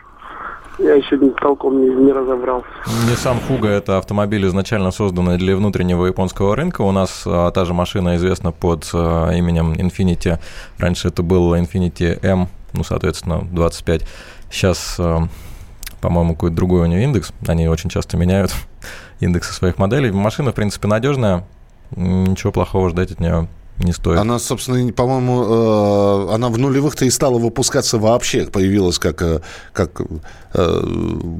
Я 0.79 0.95
еще 0.95 1.17
толком 1.41 1.81
не, 1.81 1.89
не 1.89 2.11
разобрал. 2.11 2.63
Nissan 3.05 3.37
Fuga– 3.47 3.67
это 3.69 3.97
автомобиль, 3.97 4.47
изначально 4.47 4.91
созданный 4.91 5.37
для 5.37 5.55
внутреннего 5.57 6.05
японского 6.05 6.55
рынка. 6.55 6.81
У 6.81 6.91
нас 6.91 7.23
а, 7.25 7.51
та 7.51 7.65
же 7.65 7.73
машина 7.73 8.15
известна 8.15 8.53
под 8.53 8.89
а, 8.93 9.31
именем 9.31 9.73
Infinity. 9.73 10.39
Раньше 10.77 11.09
это 11.09 11.21
был 11.21 11.53
Infinity 11.55 12.25
M, 12.25 12.47
ну, 12.71 12.83
соответственно, 12.85 13.45
25. 13.51 14.05
Сейчас, 14.49 14.95
а, 14.99 15.27
по-моему, 15.99 16.33
какой-то 16.35 16.55
другой 16.55 16.83
у 16.83 16.85
нее 16.85 17.03
индекс. 17.03 17.33
Они 17.45 17.67
очень 17.67 17.89
часто 17.89 18.15
меняют 18.15 18.53
индексы 19.19 19.53
своих 19.53 19.79
моделей. 19.79 20.11
Машина, 20.11 20.53
в 20.53 20.55
принципе, 20.55 20.87
надежная. 20.87 21.43
Ничего 21.95 22.53
плохого 22.53 22.89
ждать 22.89 23.11
от 23.11 23.19
нее 23.19 23.49
не 23.79 23.93
стоит. 23.93 24.19
Она, 24.19 24.39
собственно, 24.39 24.91
по-моему, 24.91 26.29
э, 26.29 26.33
она 26.33 26.49
в 26.49 26.57
нулевых-то 26.57 27.05
и 27.05 27.09
стала 27.09 27.37
выпускаться 27.37 27.97
вообще, 27.97 28.45
появилась 28.45 28.99
как, 28.99 29.21
э, 29.21 29.41
как 29.73 30.01
э, 30.53 30.83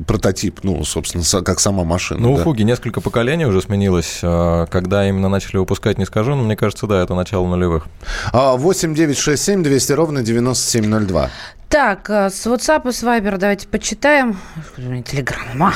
прототип, 0.07 0.59
ну, 0.63 0.83
собственно, 0.83 1.43
как 1.43 1.59
сама 1.59 1.83
машина. 1.83 2.21
Ну, 2.21 2.35
да? 2.35 2.41
у 2.41 2.43
Фуги 2.43 2.63
несколько 2.63 3.01
поколений 3.01 3.45
уже 3.45 3.61
сменилось. 3.61 4.19
Когда 4.21 5.07
именно 5.07 5.29
начали 5.29 5.57
выпускать, 5.57 5.97
не 5.97 6.05
скажу, 6.05 6.35
но 6.35 6.43
мне 6.43 6.55
кажется, 6.55 6.87
да, 6.87 7.01
это 7.03 7.13
начало 7.13 7.47
нулевых. 7.47 7.87
8 8.33 8.95
9 8.95 9.17
6 9.17 9.43
7 9.43 9.63
200 9.63 9.91
ровно 9.93 10.21
9702. 10.21 11.29
Так, 11.69 12.09
э, 12.09 12.31
с 12.31 12.47
WhatsApp 12.47 12.89
и 12.89 12.91
с 12.91 13.03
Viber 13.03 13.37
давайте 13.37 13.67
почитаем. 13.67 14.39
Телеграмма. 14.75 15.75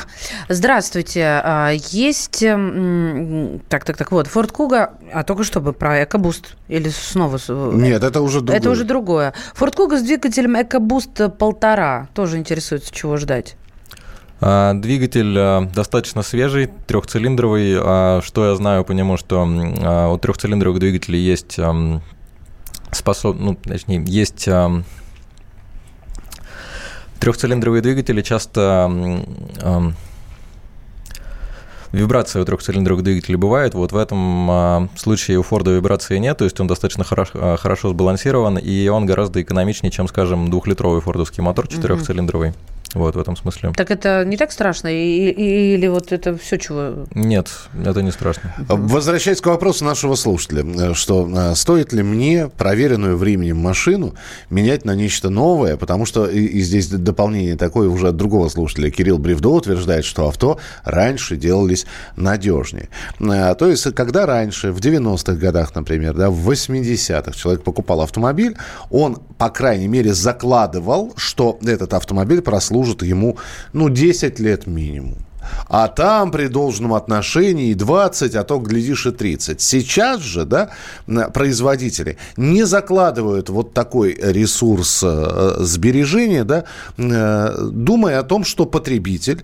Здравствуйте. 0.49 1.23
А, 1.23 1.69
есть... 1.69 2.41
Эм, 2.41 3.61
так, 3.69 3.85
так, 3.85 3.95
так, 3.95 4.11
вот, 4.11 4.25
Ford 4.25 4.51
Kuga, 4.51 4.89
а 5.13 5.23
только 5.23 5.43
что 5.43 5.61
бы 5.61 5.71
про 5.71 6.01
EcoBoost. 6.01 6.45
Или 6.67 6.89
снова... 6.89 7.37
Нет, 7.73 8.03
это 8.03 8.21
уже 8.21 8.41
другое. 8.41 8.57
Это 8.57 8.69
уже 8.71 8.85
другое. 8.85 9.33
Ford 9.55 9.75
Kuga 9.75 9.99
с 9.99 10.01
двигателем 10.01 10.55
EcoBoost 10.55 11.29
полтора. 11.29 12.07
Тоже 12.15 12.37
интересуется, 12.37 12.91
чего 12.91 13.17
ждать. 13.17 13.55
А, 14.41 14.73
двигатель 14.73 15.37
а, 15.37 15.61
достаточно 15.61 16.23
свежий, 16.23 16.71
трехцилиндровый. 16.87 17.75
Что 18.23 18.49
я 18.49 18.55
знаю 18.55 18.83
по 18.83 18.93
нему, 18.93 19.17
что 19.17 19.43
у 19.43 20.17
трехцилиндровых 20.17 20.79
двигателей 20.79 21.19
есть 21.19 21.59
способ, 22.91 23.37
ну, 23.39 23.53
точнее, 23.53 24.03
есть 24.07 24.49
Трехцилиндровые 27.23 27.81
двигатели 27.81 28.21
часто 28.21 29.23
Вибрация 31.93 32.41
у 32.41 32.45
трехцилиндровых 32.45 33.01
двигателей 33.01 33.37
бывает. 33.37 33.75
Вот 33.75 33.93
в 33.93 33.97
этом 33.97 34.49
а, 34.49 34.89
случае 34.97 35.37
у 35.37 35.43
Форда 35.43 35.71
вибрации 35.71 36.17
нет, 36.17 36.39
то 36.39 36.43
есть 36.43 36.59
он 36.59 36.65
достаточно 36.65 37.03
хорошо, 37.03 37.31
а, 37.35 37.55
хорошо 37.55 37.89
сбалансирован, 37.89 38.57
и 38.57 38.87
он 38.87 39.05
гораздо 39.05 39.41
экономичнее, 39.43 39.91
чем, 39.91 40.07
скажем, 40.07 40.49
двухлитровый 40.49 41.01
фордовский 41.01 41.43
мотор 41.43 41.67
четырехцилиндровый. 41.67 42.49
Mm-hmm. 42.49 42.82
Вот 42.93 43.15
в 43.15 43.19
этом 43.19 43.35
смысле. 43.35 43.71
Так 43.75 43.89
это 43.91 44.23
не 44.23 44.37
так 44.37 44.51
страшно? 44.51 44.87
И, 44.87 45.29
и, 45.29 45.73
или 45.73 45.87
вот 45.87 46.11
это 46.11 46.37
все, 46.37 46.57
чего... 46.57 47.05
Нет, 47.15 47.49
это 47.83 48.01
не 48.01 48.11
страшно. 48.11 48.53
Возвращаясь 48.67 49.41
к 49.41 49.47
вопросу 49.47 49.83
нашего 49.83 50.15
слушателя, 50.15 50.93
что 50.93 51.29
а, 51.35 51.55
стоит 51.55 51.91
ли 51.91 52.03
мне 52.03 52.49
проверенную 52.49 53.17
временем 53.17 53.57
машину 53.57 54.13
менять 54.49 54.85
на 54.85 54.95
нечто 54.95 55.29
новое, 55.29 55.75
потому 55.77 56.05
что 56.05 56.27
и, 56.27 56.43
и 56.43 56.61
здесь 56.61 56.87
дополнение 56.87 57.55
такое 57.55 57.89
уже 57.89 58.09
от 58.09 58.15
другого 58.15 58.49
слушателя. 58.49 58.91
Кирилл 58.91 59.17
Бревдо 59.17 59.49
утверждает, 59.49 60.05
что 60.05 60.27
авто 60.27 60.59
раньше 60.83 61.35
делались 61.35 61.85
надежнее. 62.15 62.89
А, 63.19 63.55
то 63.55 63.69
есть, 63.69 63.91
когда 63.95 64.25
раньше, 64.25 64.71
в 64.71 64.79
90-х 64.79 65.33
годах, 65.33 65.73
например, 65.73 66.13
да, 66.13 66.29
в 66.29 66.49
80-х 66.49 67.31
человек 67.31 67.63
покупал 67.63 68.01
автомобиль, 68.01 68.55
он, 68.91 69.15
по 69.37 69.49
крайней 69.49 69.87
мере, 69.87 70.13
закладывал, 70.13 71.13
что 71.15 71.57
этот 71.65 71.93
автомобиль 71.93 72.41
прослужит 72.41 72.82
служит 72.83 73.03
ему, 73.03 73.37
ну, 73.71 73.89
10 73.89 74.39
лет 74.39 74.67
минимум. 74.67 75.22
А 75.67 75.87
там 75.87 76.31
при 76.31 76.47
должном 76.47 76.93
отношении 76.93 77.73
20, 77.73 78.35
а 78.35 78.43
то, 78.43 78.59
глядишь, 78.59 79.05
и 79.05 79.11
30. 79.11 79.61
Сейчас 79.61 80.21
же, 80.21 80.45
да, 80.45 80.69
производители 81.33 82.17
не 82.37 82.63
закладывают 82.65 83.49
вот 83.49 83.73
такой 83.73 84.13
ресурс 84.19 85.01
э, 85.03 85.55
сбережения, 85.59 86.43
да, 86.43 86.65
э, 86.97 87.69
думая 87.71 88.19
о 88.19 88.23
том, 88.23 88.43
что 88.43 88.65
потребитель, 88.65 89.43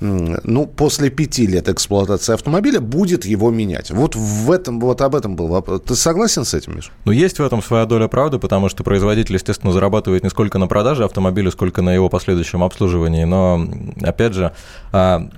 ну, 0.00 0.66
после 0.66 1.10
пяти 1.10 1.46
лет 1.46 1.68
эксплуатации 1.68 2.34
автомобиля 2.34 2.80
будет 2.80 3.24
его 3.24 3.50
менять. 3.50 3.90
Вот 3.90 4.16
в 4.16 4.50
этом, 4.50 4.80
вот 4.80 5.00
об 5.00 5.14
этом 5.14 5.36
был 5.36 5.48
вопрос. 5.48 5.82
Ты 5.86 5.94
согласен 5.94 6.44
с 6.44 6.54
этим, 6.54 6.76
Миш? 6.76 6.90
Ну, 7.04 7.12
есть 7.12 7.38
в 7.38 7.42
этом 7.42 7.62
своя 7.62 7.86
доля 7.86 8.08
правды, 8.08 8.38
потому 8.38 8.68
что 8.68 8.84
производитель, 8.84 9.34
естественно, 9.34 9.72
зарабатывает 9.72 10.22
не 10.22 10.30
сколько 10.30 10.58
на 10.58 10.66
продаже 10.66 11.04
автомобиля, 11.04 11.50
сколько 11.50 11.82
на 11.82 11.94
его 11.94 12.08
последующем 12.08 12.62
обслуживании. 12.62 13.24
Но, 13.24 13.66
опять 14.02 14.34
же, 14.34 14.52
а, 14.92 15.28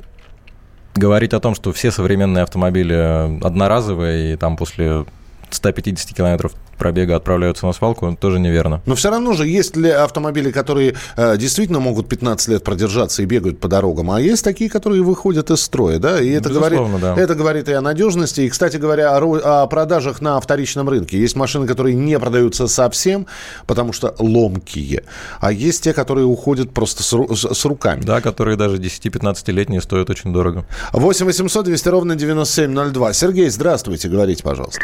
говорить 0.94 1.34
о 1.34 1.40
том, 1.40 1.54
что 1.54 1.72
все 1.72 1.90
современные 1.90 2.42
автомобили 2.42 3.44
одноразовые, 3.44 4.34
и 4.34 4.36
там 4.36 4.56
после 4.56 5.04
150 5.50 6.16
километров 6.16 6.52
пробега 6.76 7.16
отправляются 7.16 7.66
на 7.66 7.72
свалку, 7.72 8.16
тоже 8.20 8.38
неверно. 8.40 8.82
Но 8.86 8.94
все 8.94 9.10
равно 9.10 9.32
же 9.34 9.46
есть 9.46 9.76
ли 9.76 9.90
автомобили, 9.90 10.50
которые 10.50 10.94
э, 11.16 11.36
действительно 11.36 11.80
могут 11.80 12.08
15 12.08 12.48
лет 12.48 12.64
продержаться 12.64 13.22
и 13.22 13.26
бегают 13.26 13.60
по 13.60 13.68
дорогам, 13.68 14.10
а 14.10 14.20
есть 14.20 14.44
такие, 14.44 14.70
которые 14.70 15.02
выходят 15.02 15.50
из 15.50 15.60
строя, 15.60 15.98
да, 15.98 16.20
и 16.20 16.30
это, 16.30 16.50
говорит, 16.50 16.80
да. 17.00 17.14
это 17.16 17.34
говорит 17.34 17.68
и 17.68 17.72
о 17.72 17.80
надежности, 17.80 18.42
и, 18.42 18.48
кстати 18.48 18.76
говоря, 18.76 19.16
о, 19.18 19.62
о 19.62 19.66
продажах 19.66 20.20
на 20.20 20.40
вторичном 20.40 20.88
рынке. 20.88 21.18
Есть 21.18 21.36
машины, 21.36 21.66
которые 21.66 21.94
не 21.94 22.18
продаются 22.18 22.66
совсем, 22.68 23.26
потому 23.66 23.92
что 23.92 24.14
ломкие, 24.18 25.04
а 25.40 25.52
есть 25.52 25.84
те, 25.84 25.92
которые 25.92 26.26
уходят 26.26 26.72
просто 26.72 27.02
с, 27.02 27.36
с, 27.36 27.54
с 27.54 27.64
руками. 27.64 28.02
Да, 28.02 28.20
которые 28.20 28.56
даже 28.56 28.76
10-15-летние 28.76 29.80
стоят 29.80 30.10
очень 30.10 30.32
дорого. 30.32 30.64
8 30.92 31.26
800 31.26 31.64
200 31.64 31.88
ровно 31.88 32.16
9702. 32.16 33.12
Сергей, 33.12 33.48
здравствуйте, 33.48 34.08
говорите, 34.08 34.42
пожалуйста. 34.42 34.80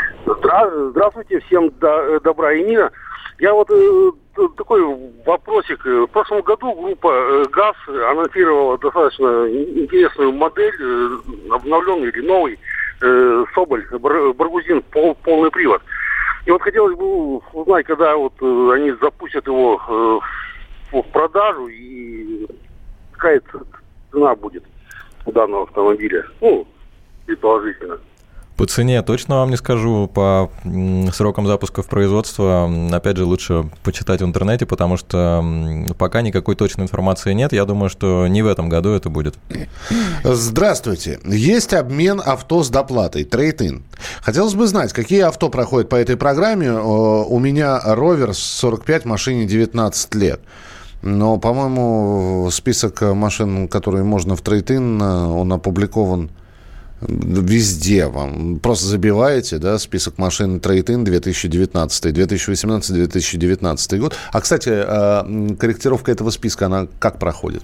Здравствуйте, 0.49 1.41
всем 1.41 1.71
Э, 1.83 2.21
добра 2.25 2.55
и 2.55 2.63
мира. 2.63 2.91
Я 3.39 3.53
вот 3.53 3.71
э, 3.71 4.11
такой 4.57 4.83
вопросик. 5.27 5.85
В 5.85 6.07
прошлом 6.07 6.41
году 6.41 6.73
группа 6.73 7.09
э, 7.13 7.45
ГАЗ 7.53 7.77
анонсировала 7.87 8.79
достаточно 8.79 9.47
интересную 9.47 10.33
модель, 10.33 10.75
э, 10.81 11.19
обновленный 11.51 12.09
или 12.09 12.27
новый 12.27 12.59
э, 13.03 13.45
Соболь, 13.55 13.87
Баргузин, 13.91 14.83
пол, 14.91 15.15
полный 15.23 15.51
привод. 15.51 15.83
И 16.47 16.51
вот 16.51 16.63
хотелось 16.63 16.97
бы 16.97 17.37
узнать, 17.53 17.85
когда 17.85 18.17
вот 18.17 18.33
э, 18.41 18.71
они 18.75 18.93
запустят 19.03 19.47
его 19.47 19.79
э, 19.87 20.97
в 20.97 21.03
продажу 21.13 21.67
и 21.67 22.47
какая 23.13 23.43
цена 24.11 24.35
будет 24.35 24.65
у 25.27 25.33
данного 25.33 25.65
автомобиля. 25.65 26.25
Ну, 26.41 26.67
предположительно. 27.27 27.99
По 28.59 28.67
цене 28.67 29.03
точно 29.03 29.37
вам 29.37 29.51
не 29.51 29.57
скажу, 29.57 30.11
по 30.13 30.51
срокам 31.13 31.47
запуска 31.47 31.83
в 31.85 31.87
производство, 31.87 32.69
опять 32.91 33.17
же, 33.17 33.25
лучше 33.25 33.71
почитать 33.85 34.21
в 34.21 34.25
интернете, 34.25 34.67
потому 34.67 34.97
что 34.97 35.45
пока 35.97 36.23
никакой 36.23 36.57
точной 36.57 36.83
информации 36.83 37.35
нет. 37.35 37.53
Я 37.53 37.65
думаю, 37.65 37.89
что 37.89 38.27
не 38.27 38.43
в 38.43 38.49
этом 38.49 38.69
году 38.69 38.91
это 38.91 39.11
будет. 39.11 39.37
Здравствуйте. 40.25 41.21
Есть 41.25 41.73
обмен 41.73 42.21
авто 42.25 42.65
с 42.65 42.69
доплатой, 42.69 43.23
трейд-ин. 43.23 43.85
Хотелось 44.23 44.55
бы 44.55 44.67
знать, 44.67 44.93
какие 44.93 45.21
авто 45.21 45.51
проходят 45.51 45.89
по 45.89 45.95
этой 45.95 46.17
программе. 46.17 46.73
У 46.73 47.39
меня 47.39 47.81
Rover 47.85 48.35
45, 48.35 49.05
машине 49.05 49.47
19 49.47 50.15
лет. 50.17 50.41
Но, 51.01 51.39
по-моему, 51.39 52.49
список 52.51 53.03
машин, 53.03 53.69
которые 53.69 54.03
можно 54.03 54.35
в 54.35 54.41
трейд-ин, 54.41 55.01
он 55.01 55.53
опубликован 55.53 56.31
везде 57.01 58.07
вам. 58.07 58.59
Просто 58.59 58.87
забиваете, 58.87 59.59
да, 59.59 59.79
список 59.79 60.19
машин 60.19 60.59
Трейд-Ин 60.61 61.05
2019, 61.05 62.07
2018-2019 62.07 63.99
год. 63.99 64.17
А, 64.33 64.41
кстати, 64.41 64.71
а, 64.73 65.55
корректировка 65.59 66.13
этого 66.13 66.31
списка, 66.31 66.67
она 66.67 66.89
как 66.99 67.19
проходит? 67.19 67.63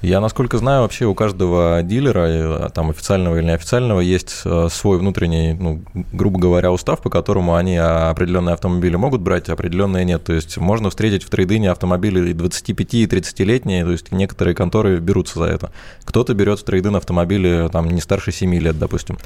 Я, 0.00 0.20
насколько 0.20 0.58
знаю, 0.58 0.82
вообще 0.82 1.06
у 1.06 1.14
каждого 1.14 1.82
дилера, 1.82 2.68
там 2.72 2.90
официального 2.90 3.36
или 3.36 3.46
неофициального, 3.46 3.98
есть 3.98 4.42
э, 4.44 4.68
свой 4.70 4.98
внутренний, 4.98 5.54
ну, 5.54 5.82
грубо 6.12 6.38
говоря, 6.38 6.70
устав, 6.70 7.02
по 7.02 7.10
которому 7.10 7.56
они 7.56 7.76
определенные 7.76 8.52
автомобили 8.52 8.94
могут 8.94 9.22
брать, 9.22 9.48
а 9.48 9.54
определенные 9.54 10.04
нет. 10.04 10.22
То 10.22 10.34
есть 10.34 10.56
можно 10.56 10.90
встретить 10.90 11.24
в 11.24 11.30
трейдине 11.30 11.72
автомобили 11.72 12.32
25 12.32 12.94
и 12.94 13.06
30-летние, 13.06 13.84
то 13.84 13.90
есть 13.90 14.12
некоторые 14.12 14.54
конторы 14.54 15.00
берутся 15.00 15.40
за 15.40 15.46
это. 15.46 15.72
Кто-то 16.04 16.32
берет 16.32 16.60
в 16.60 16.64
трейдин 16.64 16.94
автомобили 16.94 17.68
там 17.72 17.90
не 17.90 18.00
старше 18.00 18.30
7 18.30 18.54
лет, 18.54 18.78
допустим. 18.78 19.18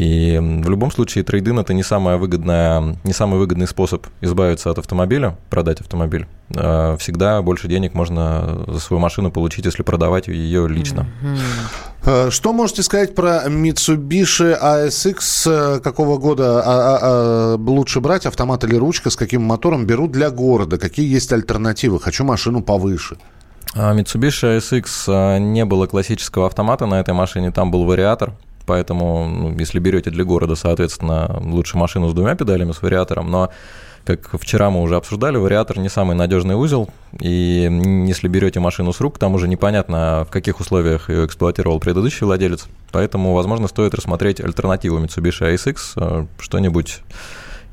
И 0.00 0.38
в 0.40 0.70
любом 0.70 0.90
случае 0.90 1.24
трейдин 1.24 1.58
это 1.58 1.74
не, 1.74 1.82
самая 1.82 2.16
выгодная, 2.16 2.96
не 3.04 3.12
самый 3.12 3.38
выгодный 3.38 3.66
способ 3.66 4.06
избавиться 4.22 4.70
от 4.70 4.78
автомобиля, 4.78 5.36
продать 5.50 5.82
автомобиль. 5.82 6.26
А 6.56 6.96
всегда 6.96 7.42
больше 7.42 7.68
денег 7.68 7.92
можно 7.92 8.64
за 8.66 8.80
свою 8.80 8.98
машину 8.98 9.30
получить, 9.30 9.66
если 9.66 9.82
продавать 9.82 10.28
ее 10.28 10.66
лично. 10.68 11.06
Э, 12.06 12.30
что 12.30 12.54
можете 12.54 12.82
сказать 12.82 13.14
про 13.14 13.44
Mitsubishi 13.46 14.58
ASX? 14.58 15.80
Какого 15.80 16.16
года 16.16 16.62
а, 16.62 16.62
а, 16.64 16.98
а, 17.02 17.56
лучше 17.56 18.00
брать, 18.00 18.24
автомат 18.24 18.64
или 18.64 18.76
ручка, 18.76 19.10
с 19.10 19.16
каким 19.16 19.42
мотором 19.42 19.84
берут 19.84 20.12
для 20.12 20.30
города? 20.30 20.78
Какие 20.78 21.12
есть 21.12 21.30
альтернативы? 21.30 22.00
Хочу 22.00 22.24
машину 22.24 22.62
повыше. 22.62 23.18
Mitsubishi 23.74 24.56
ASX 24.56 25.38
не 25.40 25.66
было 25.66 25.86
классического 25.86 26.46
автомата 26.46 26.86
на 26.86 27.00
этой 27.00 27.12
машине, 27.12 27.50
там 27.50 27.70
был 27.70 27.84
вариатор– 27.84 28.32
поэтому 28.70 29.26
ну, 29.26 29.58
если 29.58 29.80
берете 29.80 30.10
для 30.10 30.22
города, 30.22 30.54
соответственно, 30.54 31.40
лучше 31.40 31.76
машину 31.76 32.08
с 32.08 32.14
двумя 32.14 32.36
педалями, 32.36 32.70
с 32.70 32.82
вариатором, 32.82 33.28
но 33.28 33.50
как 34.04 34.40
вчера 34.40 34.70
мы 34.70 34.80
уже 34.80 34.94
обсуждали, 34.94 35.38
вариатор 35.38 35.80
не 35.80 35.88
самый 35.88 36.14
надежный 36.14 36.54
узел, 36.54 36.88
и 37.18 37.68
если 38.06 38.28
берете 38.28 38.60
машину 38.60 38.92
с 38.92 39.00
рук, 39.00 39.18
там 39.18 39.34
уже 39.34 39.48
непонятно, 39.48 40.24
в 40.24 40.30
каких 40.30 40.60
условиях 40.60 41.10
ее 41.10 41.26
эксплуатировал 41.26 41.80
предыдущий 41.80 42.24
владелец, 42.24 42.68
поэтому, 42.92 43.34
возможно, 43.34 43.66
стоит 43.66 43.92
рассмотреть 43.92 44.40
альтернативу 44.40 45.00
Mitsubishi 45.00 45.52
ASX, 45.52 45.76
э, 45.96 46.26
что-нибудь 46.38 47.00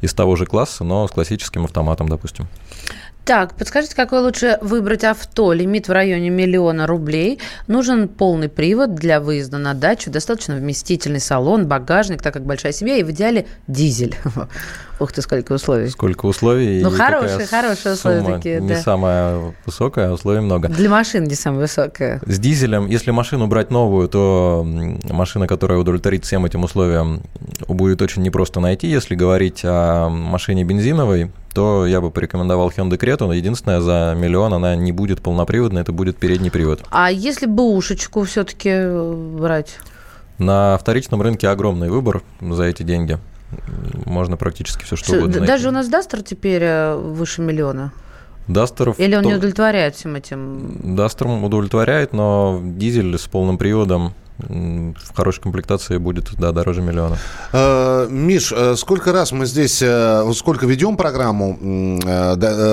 из 0.02 0.16
того 0.16 0.36
же 0.36 0.48
класса, 0.48 0.84
но 0.84 1.08
с 1.08 1.12
классическим 1.12 1.66
автоматом, 1.66 2.10
допустим. 2.10 2.48
Так, 3.28 3.56
подскажите, 3.56 3.94
какой 3.94 4.22
лучше 4.22 4.58
выбрать 4.62 5.04
авто? 5.04 5.52
Лимит 5.52 5.90
в 5.90 5.92
районе 5.92 6.30
миллиона 6.30 6.88
рублей. 6.88 7.42
Нужен 7.68 8.08
полный 8.08 8.48
привод 8.48 8.96
для 8.96 9.20
выезда 9.20 9.58
на 9.58 9.74
дачу. 9.74 10.10
Достаточно 10.10 10.56
вместительный 10.56 11.20
салон, 11.20 11.68
багажник, 11.68 12.22
так 12.22 12.34
как 12.34 12.46
большая 12.46 12.72
семья. 12.72 12.96
И 12.96 13.04
в 13.04 13.12
идеале 13.12 13.46
дизель. 13.68 14.16
Ух 15.00 15.12
ты, 15.12 15.22
сколько 15.22 15.54
условий. 15.54 15.90
Сколько 15.90 16.26
условий. 16.26 16.82
Ну, 16.82 16.90
хорошие, 16.90 17.46
хорошие 17.46 17.94
условия 17.94 18.24
такие, 18.24 18.60
Не 18.60 18.70
да. 18.70 18.82
самая 18.82 19.54
высокая, 19.66 20.10
а 20.10 20.14
условий 20.14 20.40
много. 20.40 20.70
Для 20.70 20.90
машин 20.90 21.26
не 21.26 21.36
самая 21.36 21.62
высокая. 21.62 22.20
С 22.26 22.40
дизелем, 22.40 22.88
если 22.88 23.12
машину 23.12 23.48
брать 23.48 23.70
новую, 23.70 24.08
то 24.08 24.66
машина, 25.10 25.48
которая 25.48 25.78
удовлетворит 25.78 26.26
всем 26.26 26.46
этим 26.46 26.64
условиям, 26.64 27.22
будет 27.68 28.02
очень 28.02 28.24
непросто 28.24 28.60
найти. 28.60 28.88
Если 28.88 29.14
говорить 29.16 29.62
о 29.64 30.10
машине 30.10 30.64
бензиновой, 30.64 31.32
то 31.54 31.86
я 31.86 32.02
бы 32.02 32.12
порекомендовал 32.12 32.70
Hyundai 32.70 32.98
Creta, 32.98 33.28
но 33.28 33.34
единственное, 33.34 33.82
за 33.82 34.16
миллион 34.18 34.54
она 34.54 34.76
не 34.76 34.92
будет 34.92 35.22
полноприводной, 35.22 35.82
это 35.82 35.92
будет 35.92 36.18
передний 36.18 36.52
привод. 36.52 36.84
А 36.90 37.12
если 37.12 37.46
бы 37.46 37.64
ушечку 37.64 38.24
все-таки 38.24 38.70
э, 38.72 39.14
брать? 39.40 39.78
На 40.38 40.78
вторичном 40.78 41.22
рынке 41.22 41.48
огромный 41.50 41.90
выбор 41.90 42.22
за 42.42 42.64
эти 42.64 42.84
деньги. 42.84 43.18
Можно 44.06 44.38
практически 44.38 44.84
все 44.84 44.96
что 44.96 45.14
угодно. 45.14 45.40
Даже 45.40 45.50
найти. 45.50 45.68
у 45.68 45.72
нас 45.72 45.88
Дастер 45.88 46.22
теперь 46.22 46.64
э, 46.64 46.96
выше 46.96 47.42
миллиона. 47.42 47.92
Дастеров... 48.48 49.00
Или 49.00 49.16
он 49.16 49.24
то... 49.24 49.30
не 49.30 49.36
удовлетворяет 49.36 49.96
всем 49.96 50.16
этим? 50.16 50.96
Дастер 50.96 51.28
удовлетворяет, 51.28 52.14
но 52.14 52.62
дизель 52.64 53.18
с 53.18 53.28
полным 53.28 53.58
приводом 53.58 54.14
в 54.40 55.16
хорошей 55.16 55.42
комплектации 55.42 55.98
будет, 55.98 56.30
да, 56.38 56.52
дороже 56.52 56.82
миллиона. 56.82 57.18
Э, 57.54 58.08
Миш, 58.10 58.54
э, 58.56 58.76
сколько 58.76 59.12
раз 59.12 59.32
мы 59.32 59.46
здесь, 59.46 59.82
э, 59.82 60.32
сколько 60.36 60.66
ведем 60.68 60.96
программу, 60.96 61.58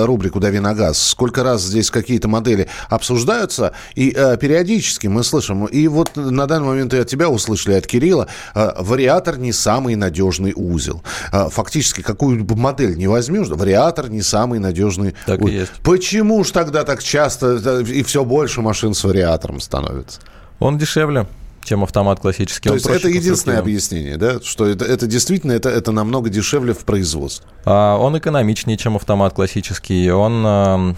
рубрику 0.05 0.39
«Дави 0.39 0.59
на 0.59 0.73
газ», 0.73 1.01
сколько 1.01 1.43
раз 1.43 1.61
здесь 1.61 1.89
какие-то 1.89 2.27
модели 2.27 2.67
обсуждаются, 2.89 3.73
и 3.95 4.11
периодически 4.11 5.07
мы 5.07 5.23
слышим, 5.23 5.65
и 5.65 5.87
вот 5.87 6.15
на 6.15 6.45
данный 6.45 6.67
момент 6.67 6.93
и 6.93 6.97
от 6.97 7.07
тебя 7.07 7.29
услышали, 7.29 7.73
от 7.73 7.87
Кирилла, 7.87 8.27
вариатор 8.53 9.37
не 9.37 9.51
самый 9.51 9.95
надежный 9.95 10.53
узел. 10.55 11.01
Фактически, 11.31 12.01
какую 12.01 12.43
бы 12.43 12.55
модель 12.55 12.95
не 12.95 13.07
возьмешь, 13.07 13.47
вариатор 13.47 14.09
не 14.09 14.21
самый 14.21 14.59
надежный 14.59 15.15
так 15.25 15.41
узел. 15.41 15.53
И 15.53 15.59
есть. 15.59 15.71
Почему 15.83 16.43
ж 16.43 16.51
тогда 16.51 16.83
так 16.83 17.03
часто 17.03 17.79
и 17.81 18.03
все 18.03 18.23
больше 18.23 18.61
машин 18.61 18.93
с 18.93 19.03
вариатором 19.03 19.59
становится? 19.59 20.19
Он 20.59 20.77
дешевле 20.77 21.25
чем 21.65 21.83
автомат 21.83 22.19
классический. 22.19 22.69
То 22.69 22.75
есть 22.75 22.87
это 22.87 23.09
единственное 23.09 23.59
объяснение, 23.59 24.17
да, 24.17 24.39
что 24.41 24.65
это, 24.65 24.85
это 24.85 25.07
действительно 25.07 25.51
это, 25.51 25.69
это 25.69 25.91
намного 25.91 26.29
дешевле 26.29 26.73
в 26.73 26.85
производстве. 26.85 27.45
А, 27.65 27.97
он 27.97 28.17
экономичнее, 28.17 28.77
чем 28.77 28.95
автомат 28.95 29.33
классический. 29.33 30.09
Он 30.11 30.43
а, 30.45 30.95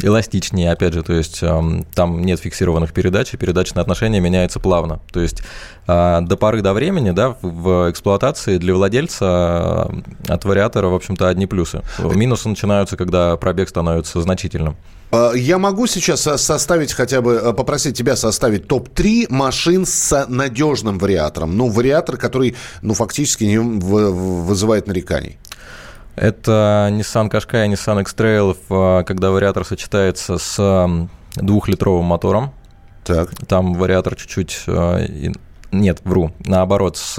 эластичнее, 0.00 0.72
опять 0.72 0.94
же, 0.94 1.02
то 1.02 1.12
есть 1.12 1.40
там 1.94 2.22
нет 2.22 2.40
фиксированных 2.40 2.92
передач, 2.92 3.34
и 3.34 3.36
передачное 3.36 3.82
отношение 3.82 4.20
меняется 4.20 4.60
плавно. 4.60 5.00
То 5.12 5.20
есть 5.20 5.42
а, 5.86 6.20
до 6.20 6.36
поры 6.36 6.62
до 6.62 6.72
времени, 6.72 7.10
да, 7.10 7.36
в 7.42 7.90
эксплуатации 7.90 8.58
для 8.58 8.74
владельца 8.74 9.90
от 10.26 10.44
вариатора, 10.44 10.88
в 10.88 10.94
общем-то, 10.94 11.28
одни 11.28 11.46
плюсы. 11.46 11.82
Минусы 11.98 12.48
начинаются, 12.48 12.96
когда 12.96 13.36
пробег 13.36 13.68
становится 13.68 14.20
значительным. 14.20 14.76
А, 15.12 15.32
я 15.32 15.58
могу 15.58 15.86
сейчас 15.86 16.22
составить 16.22 16.92
хотя 16.92 17.20
бы, 17.20 17.34
э, 17.34 17.52
попросить 17.52 17.96
тебя 17.96 18.16
составить 18.16 18.66
топ-3 18.66 19.26
машин 19.30 19.86
с 19.86 20.26
надежным 20.28 20.98
вариатором. 20.98 21.56
Ну, 21.56 21.68
вариатор, 21.68 22.16
который, 22.16 22.56
ну, 22.82 22.94
фактически 22.94 23.44
не 23.44 23.58
вызывает 23.58 24.86
нареканий. 24.88 25.38
Это 26.16 26.88
Nissan 26.90 27.30
Qashqai 27.30 27.66
и 27.66 27.72
Nissan 27.72 28.00
X-Trail, 28.00 28.56
э, 28.70 29.04
когда 29.04 29.30
вариатор 29.30 29.64
сочетается 29.66 30.38
с 30.38 31.08
двухлитровым 31.36 32.06
мотором. 32.06 32.52
Так. 33.04 33.34
Там 33.46 33.74
вариатор 33.74 34.16
чуть-чуть 34.16 34.64
э, 34.66 35.32
нет, 35.72 36.00
вру. 36.04 36.32
Наоборот, 36.40 36.96
с 36.96 37.16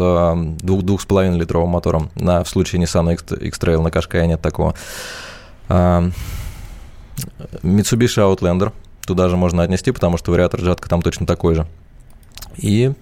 двух, 0.62 0.82
двух 0.82 1.02
с 1.02 1.06
половиной 1.06 1.38
литровым 1.40 1.70
мотором. 1.70 2.10
На, 2.16 2.44
в 2.44 2.50
случае 2.50 2.82
Nissan 2.82 3.14
X-Trail 3.14 3.82
на 3.82 3.90
Qashqai 3.90 4.26
нет 4.26 4.42
такого. 4.42 4.74
Mitsubishi 5.70 6.12
Outlander. 7.64 8.74
Туда 9.06 9.30
же 9.30 9.38
можно 9.38 9.64
отнести, 9.64 9.92
потому 9.92 10.18
что 10.18 10.32
вариатор 10.32 10.60
жатка 10.60 10.90
там 10.90 11.02
точно 11.02 11.26
такой 11.26 11.56
же. 11.56 11.68
И, 12.58 12.94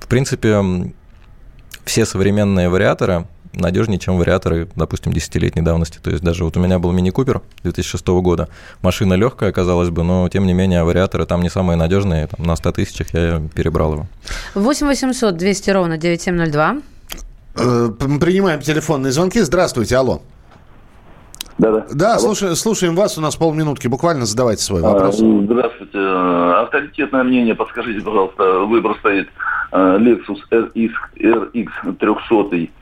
в 0.00 0.08
принципе, 0.08 0.92
все 1.84 2.06
современные 2.06 2.68
вариаторы 2.68 3.26
надежнее, 3.54 3.98
чем 3.98 4.18
вариаторы, 4.18 4.68
допустим, 4.76 5.12
десятилетней 5.12 5.62
давности. 5.62 5.98
То 6.02 6.10
есть 6.10 6.22
даже 6.22 6.44
вот 6.44 6.56
у 6.56 6.60
меня 6.60 6.78
был 6.78 6.92
мини-купер 6.92 7.42
2006 7.62 8.06
года. 8.06 8.48
Машина 8.82 9.14
легкая, 9.14 9.52
казалось 9.52 9.90
бы, 9.90 10.02
но 10.02 10.28
тем 10.28 10.46
не 10.46 10.52
менее 10.52 10.84
вариаторы 10.84 11.26
там 11.26 11.42
не 11.42 11.50
самые 11.50 11.76
надежные. 11.76 12.26
Там, 12.26 12.46
на 12.46 12.56
100 12.56 12.72
тысячах 12.72 13.14
я 13.14 13.42
перебрал 13.54 13.94
его. 13.94 14.06
8 14.54 14.86
800 14.86 15.36
200 15.36 15.70
ровно 15.70 15.98
9702. 15.98 16.76
Э, 17.56 17.88
принимаем 18.20 18.60
телефонные 18.60 19.12
звонки. 19.12 19.40
Здравствуйте, 19.40 19.96
алло. 19.96 20.22
Да-да. 21.58 21.86
Да, 21.92 22.18
слушай, 22.18 22.56
слушаем 22.56 22.96
вас. 22.96 23.16
У 23.16 23.20
нас 23.20 23.36
полминутки. 23.36 23.86
Буквально 23.86 24.26
задавайте 24.26 24.62
свой 24.62 24.82
а, 24.82 24.90
вопрос. 24.90 25.18
Здравствуйте. 25.18 25.98
Авторитетное 25.98 27.22
мнение, 27.22 27.54
подскажите, 27.54 28.00
пожалуйста. 28.00 28.60
Выбор 28.60 28.96
стоит 28.98 29.28
э, 29.70 29.76
Lexus 29.76 30.38
RX, 30.50 30.90
RX 31.16 31.68
300, 32.00 32.72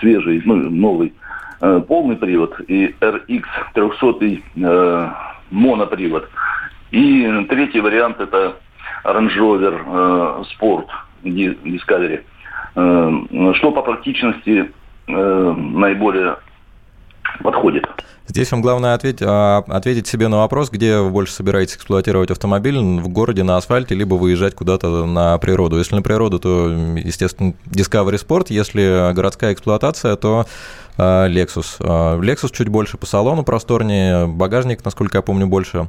свежий, 0.00 0.42
ну, 0.44 0.56
новый, 0.56 1.12
э, 1.60 1.82
полный 1.86 2.16
привод, 2.16 2.60
и 2.68 2.94
RX 3.00 3.44
300 3.74 5.14
монопривод. 5.50 6.28
И 6.90 7.46
третий 7.48 7.80
вариант 7.80 8.20
это 8.20 8.56
Range 9.04 9.36
Rover 9.36 10.44
Sport 10.52 10.86
Discovery. 11.24 12.22
Что 13.54 13.72
по 13.72 13.82
практичности 13.82 14.70
наиболее 15.06 16.36
подходит. 17.42 17.84
Здесь 18.28 18.50
вам 18.52 18.62
главное 18.62 18.94
ответить, 18.94 19.22
а, 19.22 19.64
ответить 19.68 20.06
себе 20.06 20.28
на 20.28 20.38
вопрос, 20.38 20.70
где 20.70 20.98
вы 20.98 21.10
больше 21.10 21.32
собираетесь 21.32 21.76
эксплуатировать 21.76 22.30
автомобиль, 22.30 22.78
в 22.78 23.08
городе, 23.08 23.42
на 23.42 23.56
асфальте, 23.56 23.94
либо 23.94 24.14
выезжать 24.14 24.54
куда-то 24.54 25.04
на 25.04 25.36
природу. 25.38 25.76
Если 25.76 25.94
на 25.94 26.02
природу, 26.02 26.38
то, 26.38 26.70
естественно, 26.70 27.54
Discovery 27.66 28.24
Sport. 28.24 28.46
Если 28.48 29.12
городская 29.12 29.52
эксплуатация, 29.52 30.16
то 30.16 30.46
а, 30.96 31.28
Lexus. 31.28 31.76
А, 31.80 32.18
Lexus 32.18 32.52
чуть 32.52 32.68
больше 32.68 32.96
по 32.96 33.06
салону, 33.06 33.42
просторнее, 33.42 34.26
багажник, 34.26 34.84
насколько 34.84 35.18
я 35.18 35.22
помню, 35.22 35.46
больше. 35.46 35.88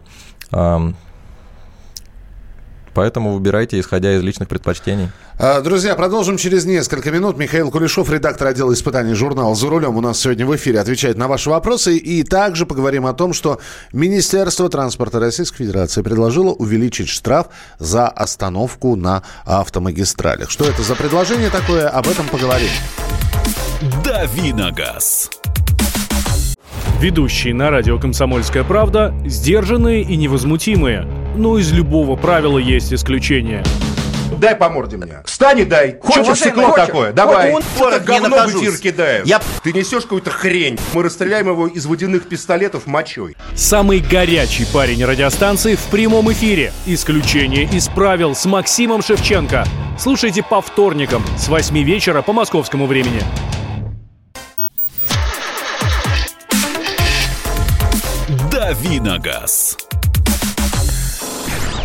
Поэтому 2.94 3.34
выбирайте, 3.34 3.80
исходя 3.80 4.16
из 4.16 4.22
личных 4.22 4.48
предпочтений. 4.48 5.10
А, 5.40 5.62
друзья, 5.62 5.96
продолжим 5.96 6.38
через 6.38 6.66
несколько 6.66 7.12
минут. 7.12 7.38
Михаил 7.38 7.72
Кулешов, 7.72 8.10
редактор 8.10 8.48
отдела 8.48 8.72
испытаний 8.74 9.14
журнала 9.14 9.56
«За 9.56 9.68
рулем» 9.68 9.98
у 9.98 10.02
нас 10.02 10.20
сегодня 10.20 10.46
в 10.46 10.56
эфире 10.56 10.80
отвечает 10.80 11.18
на 11.18 11.28
ваши 11.28 11.50
вопросы. 11.50 11.98
И 11.98 12.24
также 12.24 12.66
поговорим 12.66 13.06
о 13.06 13.14
том, 13.14 13.34
что 13.34 13.60
Министерство 13.92 14.70
транспорта 14.70 15.20
Российской 15.20 15.58
Федерации 15.58 16.02
предложило 16.02 16.52
увеличить 16.52 17.10
штраф 17.10 17.48
за 17.80 18.08
остановку 18.08 18.96
на 18.96 19.24
автомагистралях. 19.46 20.52
Что 20.52 20.66
это 20.66 20.84
за 20.84 20.96
предложение 20.96 21.50
такое? 21.50 21.90
Об 21.90 22.08
этом 22.08 22.28
поговорим. 22.28 22.70
Давиногаз. 24.04 25.32
Ведущие 27.00 27.54
на 27.54 27.70
радио 27.70 28.00
«Комсомольская 28.00 28.64
правда» 28.64 29.14
сдержанные 29.26 30.04
и 30.04 30.16
невозмутимые. 30.16 31.23
Но 31.36 31.58
из 31.58 31.72
любого 31.72 32.16
правила 32.16 32.58
есть 32.58 32.94
исключение– 32.94 33.64
Дай 34.44 34.56
по 34.56 34.70
морде 34.70 34.98
мне. 34.98 35.22
Встань 35.26 35.60
и 35.60 35.66
дай. 35.66 35.98
Хочешь 36.02 36.26
Что 36.26 36.36
стекло 36.36 36.64
хочешь? 36.72 36.88
такое? 36.88 37.14
Давай. 37.14 37.54
Он, 37.54 37.64
это 37.80 38.00
говно 38.00 38.46
в 38.48 38.50
эфир 38.50 38.78
кидаешь. 38.78 39.26
Я... 39.26 39.42
Ты 39.64 39.72
несешь 39.72 40.04
какую-то 40.04 40.32
хрень. 40.32 40.78
Мы 40.94 41.04
расстреляем 41.04 41.48
его 41.48 41.68
из 41.68 41.86
водяных 41.86 42.28
пистолетов 42.28 42.88
мочой. 42.88 43.36
Самый 43.56 44.00
горячий 44.00 44.66
парень 44.66 45.04
радиостанции 45.06 45.76
в 45.76 45.84
прямом 45.86 46.32
эфире. 46.34 46.74
Исключение 46.86 47.64
из 47.66 47.88
правил 47.88 48.36
с 48.36 48.46
Максимом 48.46 49.02
Шевченко. 49.02 49.66
Слушайте 49.98 50.44
по 50.44 50.62
вторникам 50.62 51.24
с 51.38 51.48
8 51.48 51.78
вечера 51.84 52.22
по 52.22 52.34
московскому 52.34 52.86
времени. 52.86 53.22
Давиногаз. 58.52 59.78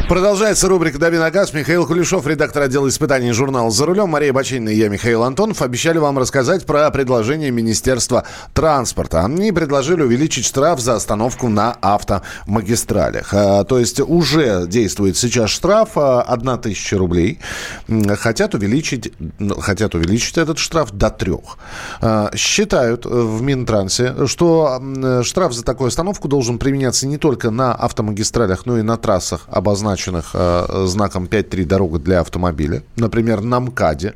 Продолжается 0.09 0.69
рубрика 0.69 0.99
«Дави 0.99 1.19
на 1.19 1.31
газ». 1.31 1.53
Михаил 1.53 1.87
Кулешов, 1.87 2.27
редактор 2.27 2.63
отдела 2.63 2.89
испытаний 2.89 3.33
журнала 3.33 3.71
«За 3.71 3.85
рулем». 3.85 4.09
Мария 4.09 4.33
Бачинина 4.33 4.71
и 4.71 4.77
я, 4.77 4.89
Михаил 4.89 5.23
Антонов, 5.23 5.61
обещали 5.61 5.99
вам 5.99 6.17
рассказать 6.17 6.65
про 6.65 6.91
предложение 6.91 7.51
Министерства 7.51 8.25
транспорта. 8.55 9.23
Они 9.23 9.53
предложили 9.53 10.01
увеличить 10.01 10.47
штраф 10.47 10.81
за 10.81 10.95
остановку 10.95 11.51
на 11.51 11.73
автомагистралях. 11.83 13.35
А, 13.35 13.65
то 13.65 13.79
есть 13.79 14.01
уже 14.01 14.67
действует 14.67 15.19
сейчас 15.19 15.51
штраф 15.51 15.91
1 15.95 16.59
тысяча 16.61 16.97
рублей. 16.97 17.39
Хотят 17.87 18.55
увеличить, 18.55 19.13
хотят 19.61 19.95
увеличить 19.95 20.39
этот 20.39 20.57
штраф 20.57 20.91
до 20.91 21.11
трех. 21.11 21.59
А, 22.01 22.31
считают 22.35 23.05
в 23.05 23.43
Минтрансе, 23.43 24.27
что 24.27 24.83
штраф 25.23 25.53
за 25.53 25.65
такую 25.65 25.89
остановку 25.89 26.29
должен 26.29 26.59
применяться 26.59 27.07
не 27.07 27.19
только 27.19 27.51
на 27.51 27.75
автомагистралях, 27.75 28.65
но 28.65 28.79
и 28.79 28.83
на 28.83 28.97
трассах, 28.97 29.43
обозначенных 29.49 29.98
обозначенных 29.99 30.31
э, 30.35 30.87
знаком 30.87 31.25
5.3 31.25 31.65
дорога 31.65 31.99
для 31.99 32.21
автомобиля, 32.21 32.83
например, 32.97 33.41
на 33.41 33.61
МКАДе, 33.61 34.15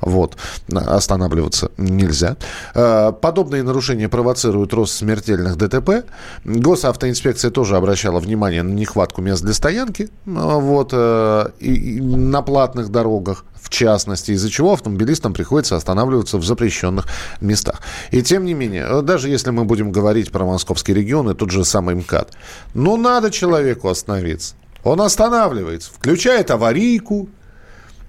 вот. 0.00 0.36
Останавливаться 0.72 1.70
нельзя. 1.76 2.36
Э, 2.74 3.12
подобные 3.12 3.62
нарушения 3.62 4.08
провоцируют 4.08 4.74
рост 4.74 4.94
смертельных 4.94 5.56
ДТП. 5.56 6.04
Госавтоинспекция 6.44 7.52
тоже 7.52 7.76
обращала 7.76 8.18
внимание 8.18 8.64
на 8.64 8.72
нехватку 8.72 9.22
мест 9.22 9.42
для 9.42 9.54
стоянки 9.54 10.10
вот, 10.26 10.90
э, 10.92 11.50
и, 11.60 12.00
на 12.00 12.42
платных 12.42 12.90
дорогах 12.90 13.44
в 13.62 13.68
частности, 13.68 14.32
из-за 14.32 14.50
чего 14.50 14.72
автомобилистам 14.72 15.32
приходится 15.32 15.76
останавливаться 15.76 16.36
в 16.36 16.44
запрещенных 16.44 17.06
местах. 17.40 17.80
И 18.10 18.20
тем 18.20 18.44
не 18.44 18.54
менее, 18.54 19.02
даже 19.02 19.28
если 19.28 19.50
мы 19.50 19.64
будем 19.64 19.92
говорить 19.92 20.32
про 20.32 20.44
московский 20.44 20.92
регион 20.92 21.30
и 21.30 21.34
тот 21.34 21.50
же 21.52 21.64
самый 21.64 21.94
МКАД, 21.94 22.32
ну 22.74 22.96
надо 22.96 23.30
человеку 23.30 23.88
остановиться. 23.88 24.56
Он 24.84 25.00
останавливается, 25.00 25.92
включает 25.92 26.50
аварийку, 26.50 27.28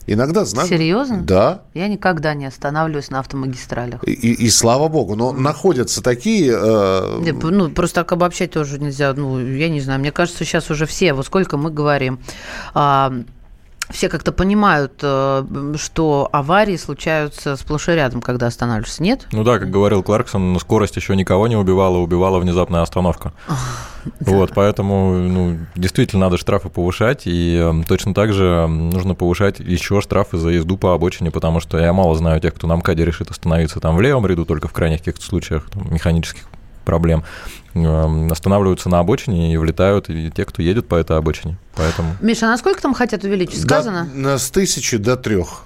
Иногда 0.05 0.43
знак... 0.43 0.67
Серьезно? 0.67 1.21
Да. 1.21 1.61
Я 1.73 1.87
никогда 1.87 2.33
не 2.33 2.45
останавливаюсь 2.45 3.09
на 3.09 3.19
автомагистралях. 3.19 4.03
И, 4.05 4.11
и, 4.11 4.33
и 4.33 4.49
слава 4.49 4.89
богу, 4.89 5.15
но 5.15 5.31
находятся 5.31 6.03
такие... 6.03 6.51
Э... 6.53 7.31
Ну, 7.41 7.69
просто 7.69 8.01
так 8.01 8.11
обобщать 8.11 8.51
тоже 8.51 8.79
нельзя. 8.79 9.13
Ну, 9.13 9.39
я 9.39 9.69
не 9.69 9.79
знаю, 9.79 10.01
мне 10.01 10.11
кажется, 10.11 10.43
сейчас 10.43 10.69
уже 10.69 10.85
все, 10.85 11.13
вот 11.13 11.25
сколько 11.25 11.55
мы 11.55 11.71
говорим, 11.71 12.19
а, 12.73 13.13
все 13.93 14.09
как-то 14.09 14.31
понимают, 14.31 14.93
э, 15.01 15.73
что 15.77 16.27
аварии 16.31 16.75
случаются 16.77 17.55
сплошь 17.55 17.87
и 17.87 17.91
рядом, 17.91 18.21
когда 18.21 18.47
останавливаешься, 18.47 19.03
нет? 19.03 19.27
Ну 19.31 19.43
да, 19.43 19.59
как 19.59 19.69
говорил 19.69 20.01
Кларксон, 20.01 20.57
скорость 20.59 20.95
еще 20.95 21.15
никого 21.15 21.47
не 21.47 21.55
убивала, 21.55 21.97
убивала 21.97 22.39
внезапная 22.39 22.81
остановка. 22.81 23.33
Вот, 24.19 24.51
поэтому 24.53 25.13
ну, 25.13 25.59
действительно 25.75 26.25
надо 26.25 26.37
штрафы 26.37 26.67
повышать, 26.67 27.21
и 27.25 27.57
э, 27.57 27.83
точно 27.87 28.13
так 28.13 28.33
же 28.33 28.67
нужно 28.67 29.15
повышать 29.15 29.59
еще 29.59 30.01
штрафы 30.01 30.37
за 30.37 30.49
езду 30.49 30.75
по 30.75 30.93
обочине, 30.93 31.31
потому 31.31 31.61
что 31.61 31.77
я 31.77 31.93
мало 31.93 32.15
знаю 32.15 32.41
тех, 32.41 32.53
кто 32.53 32.67
на 32.67 32.75
МКАДе 32.75 33.05
решит 33.05 33.31
остановиться 33.31 33.79
там 33.79 33.95
в 33.95 34.01
левом 34.01 34.25
ряду, 34.25 34.45
только 34.45 34.67
в 34.67 34.73
крайних 34.73 34.99
каких-то 34.99 35.23
случаях 35.23 35.69
там, 35.69 35.93
механических 35.93 36.43
проблем, 36.83 37.23
эм, 37.73 38.31
останавливаются 38.31 38.89
на 38.89 38.99
обочине 38.99 39.53
и 39.53 39.57
влетают 39.57 40.09
и 40.09 40.31
те, 40.31 40.45
кто 40.45 40.61
едет 40.61 40.87
по 40.87 40.95
этой 40.95 41.17
обочине. 41.17 41.57
Поэтому... 41.75 42.15
Миша, 42.21 42.47
а 42.47 42.49
насколько 42.49 42.81
там 42.81 42.93
хотят 42.93 43.23
увеличить? 43.23 43.61
Сказано? 43.61 44.09
До, 44.15 44.37
с 44.37 44.49
тысячи 44.51 44.97
до 44.97 45.17
трех. 45.17 45.63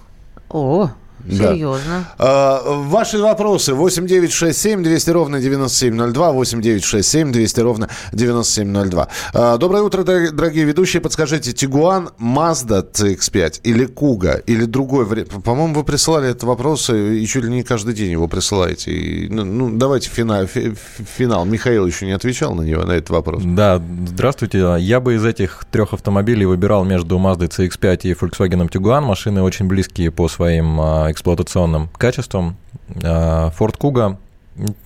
О, 0.50 0.92
Серьезно. 1.30 2.06
Да. 2.18 2.26
А, 2.26 2.62
ваши 2.84 3.18
вопросы 3.20 3.74
8967 3.74 4.84
200 4.84 5.10
ровно 5.10 5.40
9702, 5.40 6.32
8967 6.32 7.32
200 7.32 7.60
ровно 7.60 7.90
9702. 8.14 9.08
А, 9.34 9.58
доброе 9.58 9.84
утро, 9.84 10.04
дорогие 10.04 10.66
ведущие. 10.66 11.02
Подскажите, 11.02 11.54
Тигуан, 11.54 12.10
Mazda 12.20 12.86
CX-5 12.92 13.62
или 13.64 13.86
Куга, 13.86 14.36
или 14.46 14.66
другой 14.66 15.06
вариант? 15.06 15.44
По-моему, 15.44 15.74
вы 15.74 15.84
присылали 15.84 16.30
этот 16.30 16.44
вопрос 16.44 16.90
и 16.90 17.26
чуть 17.26 17.44
ли 17.44 17.50
не 17.50 17.64
каждый 17.64 17.94
день 17.94 18.12
его 18.12 18.28
присылаете. 18.28 18.92
И, 18.92 19.30
ну, 19.30 19.44
ну, 19.44 19.70
давайте 19.72 20.10
финал, 20.10 20.46
финал. 20.48 21.46
Михаил 21.46 21.86
еще 21.86 22.06
не 22.06 22.14
отвечал 22.14 22.56
на 22.56 22.62
него, 22.62 22.84
на 22.84 22.94
этот 22.94 23.10
вопрос. 23.10 23.44
Да, 23.46 23.82
здравствуйте. 24.08 24.78
Я 24.80 25.00
бы 25.00 25.16
из 25.16 25.26
этих 25.26 25.66
трех 25.72 25.94
автомобилей 25.94 26.46
выбирал 26.46 26.86
между 26.86 27.18
Mazda 27.18 27.50
CX-5 27.50 28.00
и 28.04 28.14
Volkswagen 28.14 28.70
Tiguan. 28.70 29.02
Машины 29.02 29.42
очень 29.42 29.68
близкие 29.68 30.12
по 30.12 30.28
своим 30.28 30.80
а, 30.80 31.12
эксплуатационным 31.18 31.90
качеством. 31.98 32.56
А, 33.04 33.52
Ford 33.58 33.78
Kuga 33.78 34.18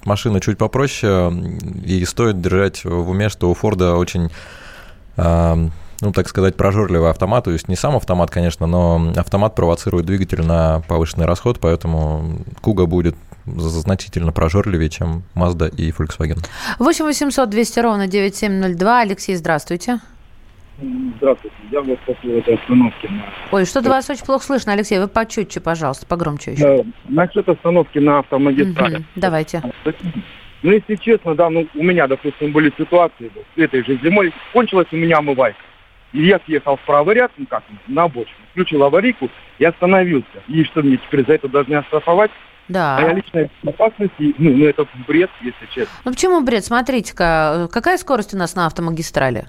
машина 0.04 0.41
чуть 0.41 0.58
попроще, 0.58 1.34
и 1.86 2.04
стоит 2.06 2.41
держать 2.41 2.84
в 2.84 3.10
уме, 3.10 3.30
что 3.30 3.50
у 3.50 3.54
Форда 3.54 3.96
очень 3.96 4.30
а, 5.17 5.58
ну, 6.02 6.12
так 6.12 6.28
сказать, 6.28 6.56
прожорливый 6.56 7.10
автомат. 7.10 7.44
То 7.46 7.52
есть 7.52 7.67
не 7.67 7.76
сам 7.76 7.96
автомат, 7.96 8.32
конечно, 8.32 8.65
но 8.65 9.13
автомат 9.15 9.56
провоцирует 9.56 10.06
двигатель 10.06 10.44
на 10.44 10.82
повышенный 10.88 11.26
расход, 11.26 11.60
поэтому 11.60 12.39
Куга 12.62 12.86
будет 12.86 13.15
значительно 13.46 14.32
прожорливее, 14.32 14.89
чем 14.89 15.24
Mazda 15.36 15.74
и 15.74 15.91
Volkswagen. 15.91 16.44
8 16.80 17.06
800 17.06 17.50
200 17.50 17.80
ровно 17.80 18.08
9702. 18.08 19.02
Алексей, 19.02 19.36
здравствуйте. 19.36 20.00
Здравствуйте. 21.17 21.56
Я 21.72 21.82
вот 21.82 22.00
после 22.00 22.39
этой 22.39 22.56
остановки 22.56 23.08
на... 23.08 23.24
Ой, 23.52 23.65
что-то 23.65 23.89
вас 23.89 24.10
очень 24.10 24.26
плохо 24.26 24.44
слышно, 24.44 24.74
Алексей. 24.74 25.00
Вы 25.00 25.08
почутче, 25.08 25.60
пожалуйста, 25.60 26.06
погромче 26.06 26.54
еще. 26.54 26.86
Насчет 27.08 27.48
остановки 27.48 28.00
на 28.00 28.20
автомагистрали. 28.20 28.96
Угу, 28.98 29.04
давайте. 29.15 29.62
Ну, 30.63 30.72
если 30.72 30.96
честно, 30.96 31.36
да, 31.36 31.50
ну, 31.50 31.67
у 31.74 31.84
меня, 31.84 32.08
допустим, 32.08 32.52
были 32.52 32.72
ситуации, 32.78 33.32
вот, 33.34 33.46
этой 33.56 33.84
же 33.84 34.00
зимой 34.04 34.34
кончилась 34.54 34.88
у 34.91 34.96
меня 34.96 35.17
омывайка. 35.17 35.60
И 36.13 36.26
я 36.26 36.39
съехал 36.46 36.76
в 36.76 36.82
правый 36.82 37.15
ряд, 37.15 37.32
ну 37.38 37.46
как, 37.48 37.63
на 37.88 38.04
обочину, 38.04 38.36
включил 38.52 38.84
аварийку 38.84 39.30
и 39.60 39.65
остановился. 39.65 40.28
И 40.48 40.63
что 40.65 40.82
мне 40.84 40.98
теперь 40.98 41.26
за 41.26 41.34
это 41.34 41.48
должны 41.48 41.76
оштрафовать? 41.76 42.32
Да. 42.67 43.00
Моя 43.02 43.13
личная 43.13 43.50
безопасность, 43.63 44.13
ну, 44.20 44.34
ну 44.38 44.65
это 44.65 44.86
бред, 45.08 45.30
если 45.41 45.65
честно. 45.74 45.94
Ну 46.06 46.12
почему 46.12 46.41
бред? 46.41 46.63
Смотрите-ка, 46.63 47.70
какая 47.72 47.98
скорость 47.98 48.34
у 48.34 48.38
нас 48.38 48.56
на 48.56 48.67
автомагистрали? 48.67 49.48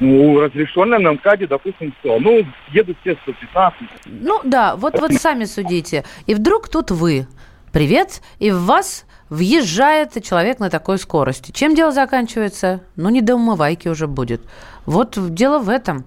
Ну, 0.00 0.40
разрешенная 0.40 0.98
на 0.98 1.12
МКАДе, 1.12 1.46
допустим, 1.46 1.92
все. 1.98 2.18
Ну, 2.18 2.44
едут 2.72 2.96
все 3.00 3.16
115. 3.22 3.80
Ну, 4.06 4.40
да, 4.44 4.76
вот, 4.76 4.98
вот 5.00 5.12
сами 5.20 5.44
судите. 5.44 6.04
И 6.26 6.34
вдруг 6.34 6.68
тут 6.68 6.90
вы. 6.90 7.26
Привет, 7.72 8.22
и 8.38 8.50
в 8.50 8.64
вас 8.64 9.04
въезжает 9.28 10.22
человек 10.24 10.58
на 10.58 10.70
такой 10.70 10.98
скорости. 10.98 11.52
Чем 11.52 11.74
дело 11.74 11.92
заканчивается? 11.92 12.80
Ну, 12.96 13.10
не 13.10 13.20
до 13.20 13.34
умывайки 13.34 13.88
уже 13.88 14.06
будет. 14.06 14.40
Вот 14.86 15.18
дело 15.34 15.58
в 15.58 15.68
этом. 15.68 16.04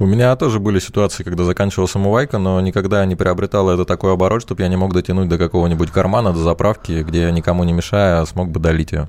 У 0.00 0.06
меня 0.06 0.34
тоже 0.36 0.60
были 0.60 0.78
ситуации, 0.78 1.24
когда 1.24 1.42
заканчивалась 1.42 1.94
умывайка, 1.96 2.38
но 2.38 2.60
никогда 2.60 3.04
не 3.04 3.16
приобретала 3.16 3.72
это 3.72 3.84
такой 3.84 4.12
оборот, 4.12 4.42
чтобы 4.42 4.62
я 4.62 4.68
не 4.68 4.76
мог 4.76 4.92
дотянуть 4.94 5.28
до 5.28 5.38
какого-нибудь 5.38 5.90
кармана, 5.90 6.32
до 6.32 6.38
заправки, 6.38 7.02
где 7.02 7.22
я 7.22 7.30
никому 7.32 7.64
не 7.64 7.72
мешая 7.72 8.24
смог 8.24 8.50
бы 8.50 8.60
долить 8.60 8.92
ее. 8.92 9.08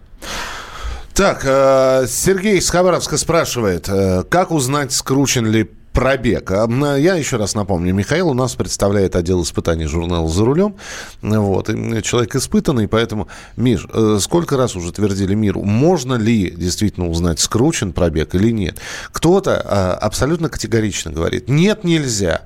Так, 1.19 1.41
э, 1.43 2.05
Сергей 2.07 2.59
из 2.59 2.69
Хабаровска 2.69 3.17
спрашивает, 3.17 3.89
э, 3.89 4.23
как 4.29 4.51
узнать, 4.51 4.93
скручен 4.93 5.45
ли 5.45 5.69
пробег. 5.91 6.49
А, 6.49 6.95
я 6.95 7.15
еще 7.15 7.35
раз 7.35 7.55
напомню, 7.55 7.93
Михаил 7.93 8.29
у 8.29 8.33
нас 8.33 8.55
представляет 8.55 9.17
отдел 9.17 9.43
испытаний 9.43 9.85
журнала 9.85 10.29
«За 10.29 10.45
рулем». 10.45 10.77
Вот. 11.21 11.69
И 11.69 12.03
человек 12.03 12.37
испытанный, 12.37 12.87
поэтому, 12.87 13.27
Миш, 13.57 13.85
э, 13.93 14.19
сколько 14.21 14.55
раз 14.55 14.77
уже 14.77 14.93
твердили 14.93 15.33
миру, 15.33 15.61
можно 15.61 16.13
ли 16.13 16.51
действительно 16.51 17.09
узнать, 17.09 17.41
скручен 17.41 17.91
пробег 17.91 18.33
или 18.33 18.51
нет? 18.51 18.77
Кто-то 19.11 19.59
абсолютно 19.95 20.47
категорично 20.47 21.11
говорит, 21.11 21.49
нет, 21.49 21.83
нельзя. 21.83 22.43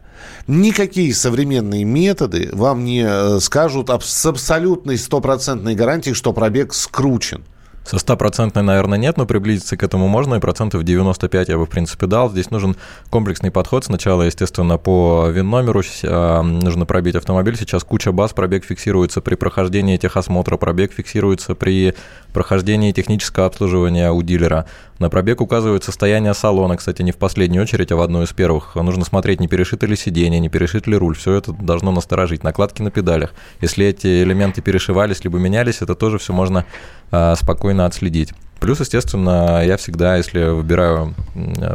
Никакие 0.48 1.14
современные 1.14 1.84
методы 1.84 2.50
вам 2.52 2.86
не 2.86 3.06
э, 3.08 3.40
скажут 3.40 3.92
с 4.04 4.26
абсолютной 4.26 4.98
стопроцентной 4.98 5.76
гарантией, 5.76 6.16
что 6.16 6.34
пробег 6.34 6.74
скручен. 6.74 7.44
Со 7.84 8.00
стопроцентной, 8.00 8.64
наверное, 8.64 8.98
нет, 8.98 9.18
но 9.18 9.26
приблизиться 9.26 9.76
к 9.76 9.84
этому 9.84 10.08
можно, 10.08 10.36
и 10.36 10.40
процентов 10.40 10.84
95 10.84 11.50
я 11.50 11.58
бы, 11.58 11.66
в 11.66 11.70
принципе, 11.70 12.06
дал. 12.06 12.30
Здесь 12.30 12.50
нужен 12.50 12.78
комплексный 13.10 13.52
подход. 13.52 13.84
Сначала, 13.84 14.24
естественно, 14.24 14.78
по 14.78 15.28
ВИН-номеру 15.30 15.82
а, 16.06 16.42
нужно 16.42 16.86
пробить 16.86 17.16
автомобиль. 17.16 17.58
Сейчас 17.58 17.84
куча 17.84 18.12
баз, 18.14 18.32
пробег 18.32 18.64
фиксируется 18.64 19.20
при 19.20 19.36
прохождении 19.36 19.98
техосмотра, 19.98 20.56
пробег 20.56 20.94
фиксируется 20.94 21.56
при 21.56 21.94
прохождении 22.32 22.94
технического 22.94 23.48
обслуживания 23.48 24.12
у 24.12 24.22
дилера. 24.22 24.66
На 25.04 25.10
пробег 25.10 25.42
указывает 25.42 25.84
состояние 25.84 26.34
салона, 26.34 26.78
кстати, 26.78 27.02
не 27.02 27.12
в 27.12 27.18
последнюю 27.18 27.64
очередь, 27.64 27.92
а 27.92 27.98
в 27.98 28.02
одну 28.02 28.24
из 28.24 28.32
первых. 28.32 28.76
Нужно 28.76 29.04
смотреть, 29.04 29.42
не 29.42 29.50
перешито 29.50 29.86
ли 29.86 29.98
сиденье, 29.98 30.40
не 30.40 30.48
перешит 30.48 30.88
ли 30.88 30.96
руль. 30.96 31.18
Все 31.18 31.34
это 31.34 31.52
должно 31.52 31.92
насторожить. 31.92 32.42
Накладки 32.42 32.82
на 32.82 32.90
педалях. 32.90 33.34
Если 33.60 33.86
эти 33.86 34.24
элементы 34.24 34.62
перешивались 34.62 35.22
либо 35.26 35.40
менялись, 35.40 35.82
это 35.82 35.96
тоже 35.96 36.20
все 36.20 36.32
можно 36.32 36.64
а, 37.12 37.36
спокойно 37.36 37.86
отследить. 37.86 38.32
Плюс, 38.62 38.80
естественно, 38.80 39.62
я 39.66 39.76
всегда, 39.76 40.16
если 40.16 40.46
выбираю 40.46 41.16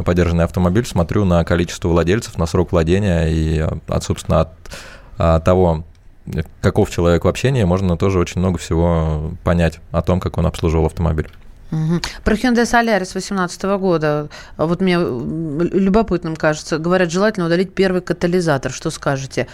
подержанный 0.05 0.45
автомобиль, 0.45 0.87
смотрю 0.87 1.23
на 1.23 1.45
количество 1.45 1.87
владельцев, 1.87 2.35
на 2.39 2.47
срок 2.47 2.71
владения 2.71 3.27
и, 3.27 3.59
от, 3.59 4.03
собственно, 4.03 4.39
от, 4.39 4.49
от 5.17 5.45
того, 5.45 5.83
каков 6.61 6.89
человек 6.89 7.25
в 7.25 7.27
общении, 7.27 7.63
можно 7.63 7.95
тоже 7.95 8.17
очень 8.17 8.39
много 8.39 8.57
всего 8.57 9.33
понять 9.43 9.81
о 9.91 10.01
том, 10.01 10.19
как 10.19 10.39
он 10.39 10.47
обслуживал 10.47 10.87
автомобиль. 10.87 11.29
Угу. 11.71 12.01
Про 12.23 12.35
Hyundai 12.35 12.63
Solaris 12.63 13.11
2018 13.11 13.63
года, 13.79 14.29
вот 14.57 14.81
мне 14.81 14.95
любопытным 14.95 16.35
кажется, 16.35 16.77
говорят, 16.77 17.11
желательно 17.11 17.45
удалить 17.45 17.73
первый 17.73 18.01
катализатор. 18.01 18.71
Что 18.71 18.89
скажете? 18.89 19.47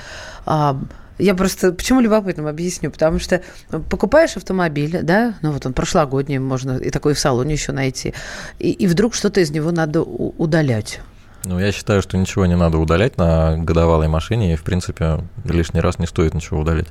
Я 1.17 1.33
просто... 1.35 1.71
Почему 1.71 2.01
любопытным 2.01 2.47
объясню? 2.47 2.91
Потому 2.91 3.19
что 3.19 3.41
покупаешь 3.89 4.35
автомобиль, 4.35 4.99
да, 5.01 5.35
ну 5.41 5.51
вот 5.51 5.65
он 5.65 5.73
прошлогодний, 5.73 6.39
можно 6.39 6.77
и 6.77 6.89
такой 6.89 7.13
в 7.13 7.19
салоне 7.19 7.53
еще 7.53 7.71
найти, 7.71 8.13
и, 8.59 8.71
и 8.71 8.87
вдруг 8.87 9.13
что-то 9.13 9.39
из 9.39 9.49
него 9.51 9.71
надо 9.71 10.01
удалять. 10.01 10.99
Ну, 11.45 11.59
я 11.59 11.71
считаю, 11.71 12.01
что 12.01 12.17
ничего 12.17 12.45
не 12.47 12.57
надо 12.57 12.79
удалять 12.79 13.17
на 13.17 13.55
годовалой 13.57 14.07
машине, 14.07 14.53
и, 14.53 14.55
в 14.55 14.63
принципе, 14.63 15.19
лишний 15.45 15.79
раз 15.79 15.99
не 15.99 16.07
стоит 16.07 16.33
ничего 16.33 16.59
удалять. 16.59 16.87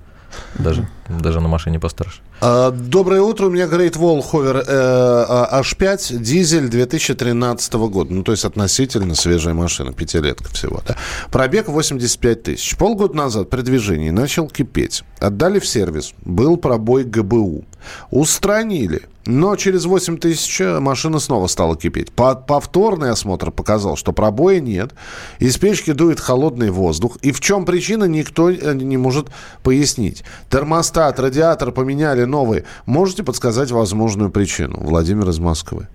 Даже, 0.59 0.89
даже 1.09 1.41
на 1.41 1.49
машине 1.49 1.79
постарше. 1.79 2.21
А, 2.41 2.71
доброе 2.71 3.23
утро. 3.23 3.47
У 3.47 3.51
меня 3.51 3.65
Great 3.65 3.95
Wall 3.95 4.23
Hover 4.31 4.65
э, 4.67 5.61
H5, 5.61 6.19
дизель 6.19 6.69
2013 6.69 7.73
года. 7.75 8.13
Ну, 8.13 8.23
то 8.23 8.33
есть 8.33 8.45
относительно 8.45 9.15
свежая 9.15 9.55
машина, 9.55 9.93
пятилетка 9.93 10.49
всего. 10.51 10.83
Да. 10.87 10.97
Пробег 11.31 11.69
85 11.69 12.43
тысяч. 12.43 12.77
Полгода 12.77 13.17
назад 13.17 13.51
при 13.51 13.63
движении 13.63 14.11
начал 14.11 14.49
кипеть. 14.49 15.05
Отдали 15.21 15.59
в 15.59 15.67
сервис. 15.67 16.13
Был 16.25 16.57
пробой 16.57 17.05
ГБУ. 17.05 17.65
Устранили. 18.11 19.03
Но 19.27 19.57
через 19.57 19.87
8 19.87 20.19
тысяч 20.19 20.61
машина 20.61 21.19
снова 21.19 21.47
стала 21.47 21.77
кипеть. 21.77 22.13
Повторный 22.13 23.11
осмотр 23.11 23.51
показал, 23.51 23.97
что 23.97 24.13
пробоя 24.13 24.61
нет. 24.61 24.93
Из 25.39 25.57
печки 25.57 25.93
дует 25.93 26.21
холодный 26.21 26.71
воздух. 26.71 27.17
И 27.23 27.33
в 27.33 27.41
чем 27.41 27.65
причина, 27.65 28.05
никто 28.05 28.51
э, 28.51 28.75
не 28.75 28.99
может 28.99 29.29
пояснить. 29.63 30.25
Термостат, 30.51 31.19
радиатор 31.19 31.73
поменяли 31.73 32.24
новый. 32.27 32.65
Можете 32.87 33.23
подсказать 33.23 33.71
возможную 33.71 34.31
причину? 34.31 34.79
Владимир 34.81 35.29
из 35.29 35.39
Москвы. 35.39 35.89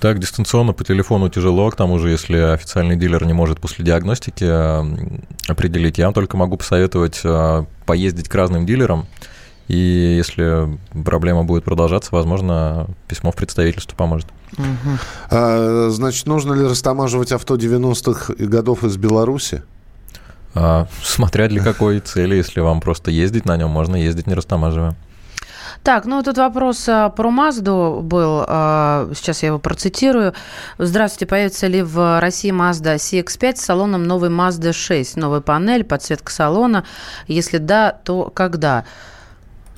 Так, 0.00 0.18
дистанционно 0.18 0.72
по 0.72 0.84
телефону 0.84 1.28
тяжело, 1.30 1.70
к 1.70 1.76
тому 1.76 1.98
же, 1.98 2.10
если 2.10 2.36
официальный 2.36 2.96
дилер 2.96 3.24
не 3.24 3.32
может 3.32 3.60
после 3.60 3.84
диагностики 3.84 4.44
определить, 5.50 5.98
я 5.98 6.06
вам 6.06 6.14
только 6.14 6.36
могу 6.36 6.56
посоветовать 6.58 7.20
э, 7.24 7.64
поездить 7.86 8.28
к 8.28 8.34
разным 8.34 8.66
дилерам, 8.66 9.06
и 9.68 10.14
если 10.16 10.78
проблема 11.04 11.44
будет 11.44 11.64
продолжаться, 11.64 12.10
возможно, 12.12 12.88
письмо 13.08 13.32
в 13.32 13.36
представительство 13.36 13.96
поможет. 13.96 14.28
Угу. 14.58 14.98
А, 15.30 15.88
значит, 15.90 16.26
нужно 16.26 16.52
ли 16.52 16.64
растамаживать 16.64 17.32
авто 17.32 17.56
90-х 17.56 18.34
годов 18.38 18.84
из 18.84 18.96
Беларуси? 18.96 19.62
А, 20.54 20.86
смотря 21.02 21.48
для 21.48 21.62
какой 21.62 22.00
цели, 22.00 22.36
если 22.36 22.60
вам 22.60 22.80
просто 22.80 23.10
ездить 23.10 23.44
на 23.44 23.56
нем, 23.56 23.70
можно 23.70 23.96
ездить 23.96 24.26
не 24.26 24.34
растамаживая. 24.34 24.96
Так, 25.86 26.04
ну 26.04 26.20
тут 26.24 26.36
вопрос 26.36 26.88
а, 26.88 27.10
про 27.10 27.30
Мазду 27.30 28.00
был. 28.02 28.44
А, 28.48 29.08
сейчас 29.14 29.44
я 29.44 29.50
его 29.50 29.60
процитирую. 29.60 30.34
Здравствуйте, 30.78 31.26
появится 31.26 31.68
ли 31.68 31.80
в 31.80 32.18
России 32.18 32.50
Mazda 32.50 32.96
CX-5 32.96 33.54
с 33.54 33.60
салоном 33.60 34.02
новый 34.02 34.28
Mazda 34.28 34.72
6? 34.72 35.14
Новая 35.16 35.42
панель, 35.42 35.84
подсветка 35.84 36.32
салона? 36.32 36.84
Если 37.28 37.58
да, 37.58 37.92
то 37.92 38.32
когда? 38.34 38.84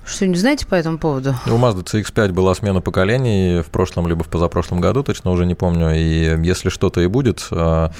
Что-нибудь 0.08 0.40
знаете 0.40 0.66
по 0.66 0.74
этому 0.74 0.98
поводу? 0.98 1.34
У 1.46 1.50
Mazda 1.50 1.84
CX-5 1.84 2.32
была 2.32 2.54
смена 2.54 2.80
поколений 2.80 3.60
в 3.62 3.66
прошлом 3.66 4.08
либо 4.08 4.24
в 4.24 4.28
позапрошлом 4.28 4.80
году, 4.80 5.02
точно 5.02 5.30
уже 5.30 5.46
не 5.46 5.54
помню. 5.54 5.94
И 5.94 6.44
если 6.44 6.70
что-то 6.70 7.00
и 7.00 7.06
будет, 7.06 7.46
а, 7.50 7.90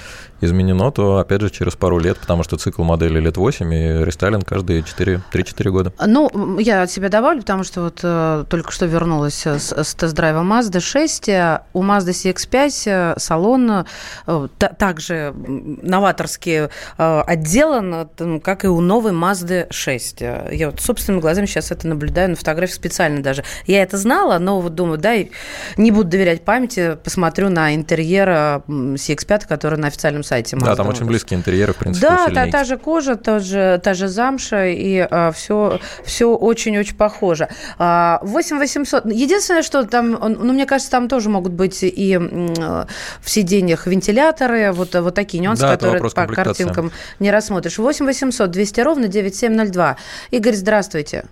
изменено, 0.41 0.91
то, 0.91 1.19
опять 1.19 1.41
же, 1.41 1.51
через 1.51 1.75
пару 1.77 1.99
лет, 1.99 2.19
потому 2.19 2.43
что 2.43 2.57
цикл 2.57 2.83
модели 2.83 3.21
лет 3.21 3.37
8, 3.37 3.75
и 3.75 4.05
рестайлинг 4.05 4.47
каждые 4.47 4.83
3-4 4.83 5.71
года. 5.71 5.93
Ну, 6.07 6.59
я 6.59 6.83
от 6.83 6.91
себя 6.91 7.09
добавлю, 7.09 7.41
потому 7.41 7.65
что 7.65 7.83
вот 7.83 8.01
э, 8.03 8.45
только 8.49 8.71
что 8.71 8.87
вернулась 8.87 9.47
с, 9.47 9.73
с 9.73 9.95
тест-драйва 9.95 10.43
Mazda 10.43 10.81
6. 10.81 11.29
У 11.73 11.83
Mazda 11.83 12.11
CX-5 12.11 12.83
э, 12.87 13.15
салон 13.19 13.85
э, 14.27 14.49
также 14.79 15.35
новаторски 15.35 16.69
э, 16.99 17.21
отделан, 17.27 18.09
как 18.43 18.65
и 18.65 18.69
у 18.69 18.81
новой 18.81 19.13
Mazda 19.13 19.67
6. 19.71 20.21
Я 20.21 20.71
вот 20.71 20.81
собственными 20.81 21.21
глазами 21.21 21.47
сейчас 21.47 21.71
это 21.71 21.89
наблюдаю 21.89 21.98
на 22.07 22.37
фотографии 22.37 22.73
специально 22.73 23.23
даже. 23.23 23.45
Я 23.67 23.83
это 23.83 23.97
знала, 23.97 24.39
но 24.39 24.61
вот 24.61 24.75
думаю, 24.75 24.99
да, 24.99 25.15
не 25.77 25.91
буду 25.91 26.11
доверять 26.11 26.43
памяти, 26.45 26.97
посмотрю 27.03 27.49
на 27.49 27.75
интерьер 27.75 28.29
CX-5, 28.69 29.47
который 29.49 29.79
на 29.79 29.89
официальном 29.89 30.23
сайте. 30.23 30.57
Да, 30.57 30.77
там 30.77 30.89
очень 30.89 31.07
близкие 31.07 31.39
интерьеры, 31.39 31.73
в 31.73 31.77
принципе, 31.77 32.07
Да, 32.07 32.29
та, 32.29 32.47
та 32.47 32.65
же 32.65 32.77
кожа, 32.77 33.17
та 33.17 33.39
же, 33.39 33.81
та 33.83 33.95
же 33.95 34.09
замша, 34.09 34.67
и 34.67 34.99
а, 34.99 35.33
все, 35.33 35.81
все 36.05 36.35
очень-очень 36.35 36.97
похоже. 36.97 37.49
А, 37.79 38.21
8 38.23 38.59
800... 38.59 39.07
Единственное, 39.07 39.63
что 39.63 39.85
там, 39.85 40.11
ну, 40.11 40.53
мне 40.53 40.67
кажется, 40.67 40.91
там 40.91 41.09
тоже 41.09 41.29
могут 41.29 41.53
быть 41.53 41.79
и 41.83 42.17
в 42.17 43.31
сиденьях 43.31 43.87
вентиляторы, 43.87 44.73
вот, 44.73 44.95
вот 44.95 45.15
такие 45.15 45.41
нюансы, 45.41 45.63
да, 45.63 45.73
которые 45.73 46.03
по 46.03 46.27
картинкам 46.27 46.93
не 47.19 47.31
рассмотришь. 47.31 47.79
8 47.79 48.07
800 48.07 48.51
200 48.51 48.81
ровно 48.81 49.09
9702. 49.09 49.97
Игорь, 50.31 50.55
здравствуйте. 50.55 51.25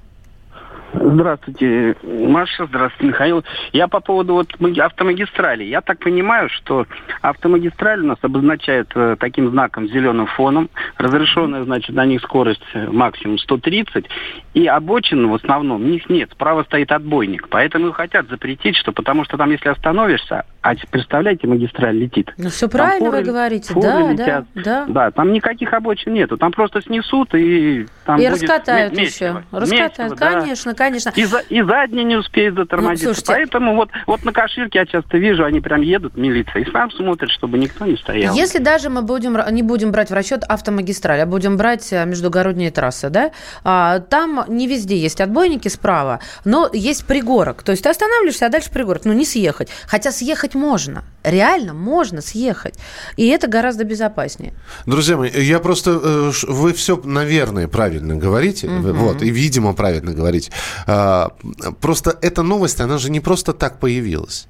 Здравствуйте, 0.99 1.95
Маша, 2.03 2.67
здравствуйте, 2.67 3.09
Михаил. 3.09 3.45
Я 3.73 3.87
по 3.87 4.01
поводу 4.01 4.35
вот 4.35 4.49
автомагистрали. 4.79 5.65
Я 5.65 5.81
так 5.83 5.99
понимаю, 5.99 6.49
что 6.49 6.87
автомагистраль 7.21 8.01
у 8.01 8.07
нас 8.07 8.19
обозначает 8.23 8.89
э, 8.95 9.17
таким 9.19 9.51
знаком 9.51 9.89
зеленым 9.89 10.27
фоном. 10.27 10.71
Разрешенная, 10.97 11.65
значит, 11.65 11.95
на 11.95 12.07
них 12.07 12.23
скорость 12.23 12.63
э, 12.73 12.89
максимум 12.91 13.39
130. 13.39 14.07
И 14.55 14.67
обочин 14.67 15.29
в 15.29 15.35
основном 15.35 15.83
у 15.83 15.87
них 15.87 16.09
нет. 16.09 16.31
Справа 16.33 16.65
стоит 16.65 16.91
отбойник. 16.91 17.49
Поэтому 17.49 17.89
и 17.89 17.93
хотят 17.93 18.29
запретить, 18.29 18.77
что 18.77 18.93
потому 18.93 19.25
что 19.25 19.37
там, 19.37 19.51
если 19.51 19.69
остановишься, 19.69 20.45
а 20.67 20.75
представляете, 20.91 21.47
магистраль 21.47 21.97
летит. 21.97 22.33
Ну, 22.39 22.51
все 22.51 22.69
правильно 22.69 23.11
форы, 23.11 23.19
вы 23.23 23.25
говорите, 23.25 23.73
да, 23.77 24.11
летят. 24.11 24.47
да, 24.55 24.63
да. 24.63 24.87
Да, 24.89 25.11
там 25.13 25.33
никаких 25.33 25.73
обочин 25.73 26.15
нету. 26.15 26.37
Там 26.37 26.51
просто 26.51 26.83
снесут 26.83 27.33
и 27.37 27.87
там 28.05 28.19
И 28.19 28.29
будет 28.29 28.43
раскатают 28.43 28.99
еще. 28.99 29.45
Раскатают, 29.53 30.13
месиво, 30.13 30.17
конечно, 30.17 30.73
да. 30.73 30.77
конечно. 30.77 31.13
И, 31.15 31.25
за, 31.25 31.39
и 31.39 31.63
задний 31.63 32.03
не 32.03 32.17
успеет 32.17 32.55
затормозиться. 32.55 33.09
Ну, 33.09 33.15
слушайте, 33.15 33.33
Поэтому 33.33 33.77
вот, 33.77 33.91
вот 34.09 34.25
на 34.25 34.33
Каширке 34.33 34.81
я 34.81 34.87
часто 34.87 35.19
вижу, 35.19 35.45
они 35.45 35.61
прям 35.61 35.83
едут, 35.83 36.17
милиция, 36.17 36.63
и 36.63 36.71
сам 36.73 36.91
смотрят, 36.91 37.31
чтобы 37.31 37.59
никто 37.59 37.87
не 37.87 37.97
стоял. 37.97 38.35
Если 38.35 38.59
даже 38.59 38.91
мы 38.91 39.03
будем, 39.03 39.39
не 39.53 39.63
будем 39.63 39.93
брать 39.93 40.11
в 40.11 40.15
расчет 40.15 40.43
автомагистраль, 40.43 41.21
а 41.21 41.27
будем 41.27 41.57
брать 41.57 41.93
э, 41.93 42.05
междугородние 42.07 42.73
трассы, 42.73 43.09
да, 43.09 43.31
а, 43.63 44.01
там 44.01 44.45
не 44.49 44.67
везде 44.67 44.97
есть 44.97 45.21
отбойники 45.21 45.69
справа, 45.69 46.19
но 46.45 46.69
есть 46.73 47.07
пригорок. 47.07 47.63
То 47.63 47.71
есть 47.71 47.85
ты 47.85 47.89
останавливаешься, 47.89 48.47
а 48.47 48.49
дальше 48.49 48.71
пригорок. 48.73 49.05
Ну, 49.05 49.13
не 49.13 49.25
съехать. 49.25 49.69
Хотя 49.87 50.11
съехать 50.11 50.56
можно. 50.57 51.05
Реально 51.23 51.75
можно 51.75 52.21
съехать. 52.21 52.75
И 53.17 53.29
это 53.29 53.47
гораздо 53.47 53.85
безопаснее. 53.85 54.55
Друзья 54.87 55.17
мои, 55.17 55.31
я 55.31 55.61
просто... 55.61 56.01
Э, 56.03 56.33
вы 56.49 56.73
все, 56.73 57.01
наверное, 57.05 57.69
правильно 57.69 58.17
говорите. 58.17 58.69
Угу. 58.69 58.93
Вот, 58.93 59.23
и, 59.23 59.31
видимо, 59.31 59.75
правильно 59.75 60.13
говорите. 60.13 60.51
А, 60.87 61.33
просто 61.81 62.17
эта 62.23 62.43
новость, 62.43 62.81
она 62.81 62.99
же 62.99 63.11
не 63.11 63.21
просто 63.21 63.53
так 63.53 63.79
появилась. 63.79 64.49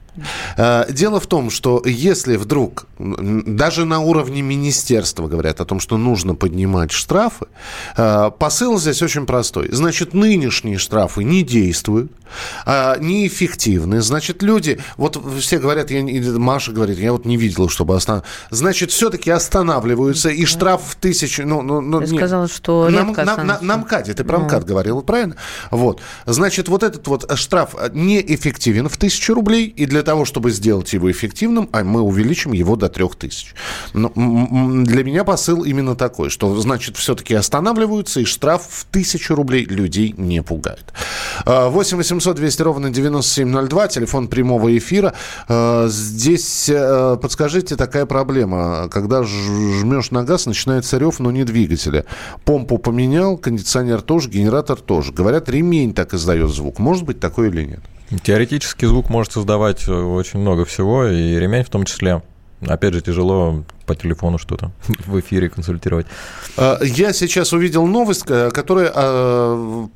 Э, 0.56 0.84
дело 0.90 1.20
в 1.20 1.26
том, 1.26 1.50
что 1.50 1.82
если 1.84 2.36
вдруг 2.36 2.86
даже 2.98 3.84
на 3.84 4.00
уровне 4.00 4.42
министерства 4.42 5.28
говорят 5.28 5.60
о 5.60 5.64
том, 5.64 5.80
что 5.80 5.96
нужно 5.96 6.34
поднимать 6.34 6.92
штрафы, 6.92 7.46
э, 7.96 8.30
посыл 8.38 8.78
здесь 8.78 9.02
очень 9.02 9.26
простой. 9.26 9.68
Значит, 9.72 10.14
нынешние 10.14 10.78
штрафы 10.78 11.24
не 11.24 11.42
действуют, 11.42 12.12
а, 12.64 12.96
неэффективны. 12.98 14.00
Значит, 14.00 14.42
люди, 14.42 14.80
вот 14.96 15.20
все 15.40 15.58
говорят, 15.58 15.90
я, 15.90 16.02
Маша 16.38 16.72
говорит, 16.72 16.98
я 16.98 17.12
вот 17.12 17.24
не 17.24 17.36
видела, 17.36 17.68
чтобы 17.68 17.96
останов... 17.96 18.24
Значит, 18.50 18.90
все-таки 18.90 19.30
останавливаются, 19.30 20.30
и 20.30 20.44
штраф 20.44 20.82
в 20.86 20.96
тысячу... 20.96 21.46
Ну, 21.46 21.62
ну, 21.62 21.80
ну, 21.80 22.00
ты 22.00 22.08
сказала, 22.08 22.48
что 22.48 22.88
на, 22.88 23.04
на, 23.04 23.36
на, 23.36 23.58
на 23.60 23.76
МКАДе, 23.76 24.14
ты 24.14 24.24
про 24.24 24.38
МКАД 24.38 24.64
говорила, 24.64 25.00
правильно? 25.00 25.36
Вот. 25.70 26.00
Значит, 26.26 26.68
вот 26.68 26.82
этот 26.82 27.06
вот 27.06 27.30
штраф 27.36 27.74
неэффективен 27.92 28.88
в 28.88 28.96
тысячу 28.96 29.34
рублей, 29.34 29.66
и 29.66 29.86
для 29.86 30.02
того, 30.06 30.24
чтобы 30.24 30.50
сделать 30.52 30.92
его 30.92 31.10
эффективным, 31.10 31.68
а 31.72 31.84
мы 31.84 32.00
увеличим 32.00 32.52
его 32.52 32.76
до 32.76 32.88
трех 32.88 33.16
тысяч. 33.16 33.54
Но 33.92 34.10
для 34.14 35.04
меня 35.04 35.24
посыл 35.24 35.64
именно 35.64 35.96
такой, 35.96 36.30
что, 36.30 36.58
значит, 36.60 36.96
все-таки 36.96 37.34
останавливаются, 37.34 38.20
и 38.20 38.24
штраф 38.24 38.62
в 38.70 38.84
тысячу 38.86 39.34
рублей 39.34 39.64
людей 39.64 40.14
не 40.16 40.42
пугает. 40.42 40.94
8 41.44 41.96
800 41.98 42.36
200 42.36 42.62
ровно 42.62 42.90
9702, 42.90 43.88
телефон 43.88 44.28
прямого 44.28 44.76
эфира. 44.78 45.12
А, 45.48 45.88
здесь, 45.88 46.68
э, 46.68 47.16
подскажите, 47.20 47.74
такая 47.76 48.06
проблема. 48.06 48.88
Когда 48.88 49.24
жмешь 49.24 50.12
на 50.12 50.22
газ, 50.22 50.46
начинается 50.46 50.98
рев, 50.98 51.18
но 51.18 51.32
не 51.32 51.44
двигателя. 51.44 52.04
Помпу 52.44 52.78
поменял, 52.78 53.36
кондиционер 53.36 54.02
тоже, 54.02 54.30
генератор 54.30 54.80
тоже. 54.80 55.12
Говорят, 55.12 55.48
ремень 55.48 55.94
так 55.94 56.14
издает 56.14 56.50
звук. 56.50 56.78
Может 56.78 57.04
быть 57.04 57.18
такое 57.18 57.50
или 57.50 57.64
нет? 57.64 57.80
Теоретически 58.22 58.84
звук 58.84 59.10
может 59.10 59.32
создавать 59.32 59.82
э, 59.88 59.95
очень 60.04 60.40
много 60.40 60.64
всего, 60.64 61.06
и 61.06 61.38
ремень 61.38 61.64
в 61.64 61.70
том 61.70 61.84
числе. 61.84 62.22
Опять 62.66 62.94
же, 62.94 63.02
тяжело 63.02 63.64
по 63.84 63.94
телефону 63.94 64.38
что-то 64.38 64.70
в 65.06 65.20
эфире 65.20 65.48
консультировать. 65.48 66.06
А, 66.56 66.78
я 66.82 67.12
сейчас 67.12 67.52
увидел 67.52 67.86
новость, 67.86 68.24
э, 68.28 68.50
которая 68.50 68.90
а, 68.94 69.88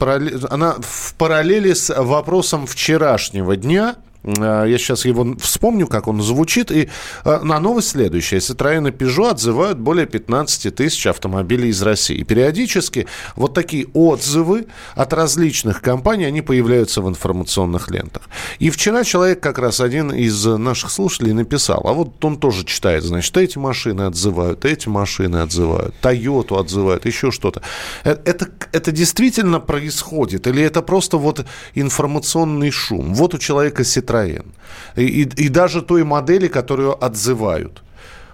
она 0.50 0.76
в 0.80 1.14
параллели 1.14 1.72
с 1.72 1.94
вопросом 1.94 2.66
вчерашнего 2.66 3.56
дня. 3.56 3.96
А, 4.22 4.64
я 4.64 4.78
сейчас 4.78 5.04
его 5.04 5.36
вспомню, 5.38 5.86
как 5.86 6.08
он 6.08 6.22
звучит. 6.22 6.70
И 6.70 6.88
а, 7.24 7.40
на 7.40 7.58
новость 7.60 7.90
следующая. 7.90 8.38
Citroёn 8.38 8.88
и 8.88 8.92
Peugeot 8.92 9.30
отзывают 9.30 9.78
более 9.78 10.06
15 10.06 10.74
тысяч 10.74 11.06
автомобилей 11.06 11.68
из 11.68 11.82
России. 11.82 12.16
И 12.16 12.24
периодически 12.24 13.06
вот 13.36 13.54
такие 13.54 13.86
отзывы 13.94 14.66
от 14.94 15.12
различных 15.12 15.80
компаний, 15.80 16.24
они 16.24 16.42
появляются 16.42 17.02
в 17.02 17.08
информационных 17.08 17.90
лентах. 17.90 18.22
И 18.58 18.70
вчера 18.70 19.04
человек, 19.04 19.40
как 19.40 19.58
раз 19.58 19.80
один 19.80 20.12
из 20.12 20.44
наших 20.44 20.90
слушателей, 20.90 21.32
написал, 21.32 21.82
а 21.86 21.92
вот 21.92 22.22
он 22.24 22.38
тоже 22.38 22.64
читает, 22.64 23.04
значит, 23.04 23.36
эти 23.36 23.58
машины 23.58 24.02
отзывают, 24.02 24.64
эти 24.64 24.88
машины 24.88 25.38
отзывают, 25.38 25.94
Тойоту 26.00 26.58
отзывают, 26.58 27.06
еще 27.06 27.30
что-то. 27.30 27.62
Э, 28.04 28.16
это, 28.24 28.48
это 28.72 28.92
действительно 28.92 29.60
происходит? 29.60 30.46
Или 30.46 30.62
это 30.62 30.82
просто 30.82 31.16
вот 31.16 31.44
информационный 31.74 32.70
шум? 32.70 33.14
Вот 33.14 33.34
у 33.34 33.38
человека 33.38 33.82
Citroёn 33.82 34.09
Citroën. 34.10 34.46
И, 34.96 35.02
и, 35.02 35.44
и 35.44 35.48
даже 35.48 35.82
той 35.82 36.04
модели, 36.04 36.48
которую 36.48 37.02
отзывают. 37.02 37.82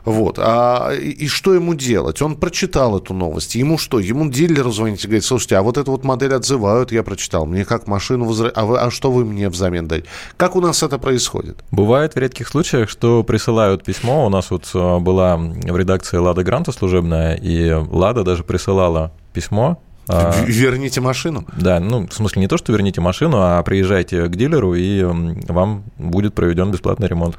Вот. 0.05 0.39
А, 0.39 0.93
и, 0.93 1.11
и 1.11 1.27
что 1.29 1.53
ему 1.53 1.75
делать? 1.75 2.23
Он 2.23 2.37
прочитал 2.37 2.97
эту 2.97 3.13
новость. 3.13 3.57
Ему 3.57 3.77
что? 3.77 3.99
Ему 3.99 4.31
дилер 4.31 4.71
звонит 4.71 5.03
и 5.03 5.07
говорит, 5.09 5.25
слушайте, 5.25 5.57
а 5.57 5.63
вот 5.63 5.77
эту 5.77 5.91
вот 5.91 6.05
модель 6.05 6.33
отзывают, 6.33 6.93
я 6.93 7.03
прочитал. 7.03 7.45
Мне 7.45 7.65
как 7.65 7.89
машину 7.89 8.25
возвращают? 8.25 8.57
А, 8.57 8.65
вы, 8.67 8.79
а 8.79 8.91
что 8.93 9.11
вы 9.11 9.25
мне 9.25 9.49
взамен 9.49 9.89
даете? 9.89 10.07
Как 10.37 10.55
у 10.55 10.61
нас 10.61 10.85
это 10.85 10.99
происходит? 10.99 11.65
Бывает 11.73 12.15
в 12.15 12.19
редких 12.19 12.47
случаях, 12.47 12.89
что 12.89 13.25
присылают 13.25 13.83
письмо. 13.83 14.27
У 14.27 14.29
нас 14.29 14.51
вот 14.51 14.71
а, 14.75 15.01
была 15.01 15.37
в 15.37 15.77
редакции 15.77 16.19
«Лада 16.19 16.45
Гранта» 16.45 16.71
служебная, 16.71 17.35
и 17.35 17.73
«Лада» 17.73 18.23
даже 18.23 18.45
присылала 18.45 19.13
письмо 19.33 19.83
верните 20.09 21.01
машину? 21.01 21.45
Да, 21.57 21.81
ну, 21.81 22.07
в 22.07 22.13
смысле 22.13 22.41
не 22.41 22.49
то, 22.49 22.57
что 22.57 22.73
верните 22.73 23.01
машину, 23.01 23.39
а 23.41 23.63
приезжайте 23.63 24.27
к 24.27 24.37
дилеру, 24.37 24.75
и 24.75 25.03
вам 25.03 25.85
будет 25.99 26.35
проведен 26.35 26.71
бесплатный 26.71 27.09
ремонт. 27.09 27.39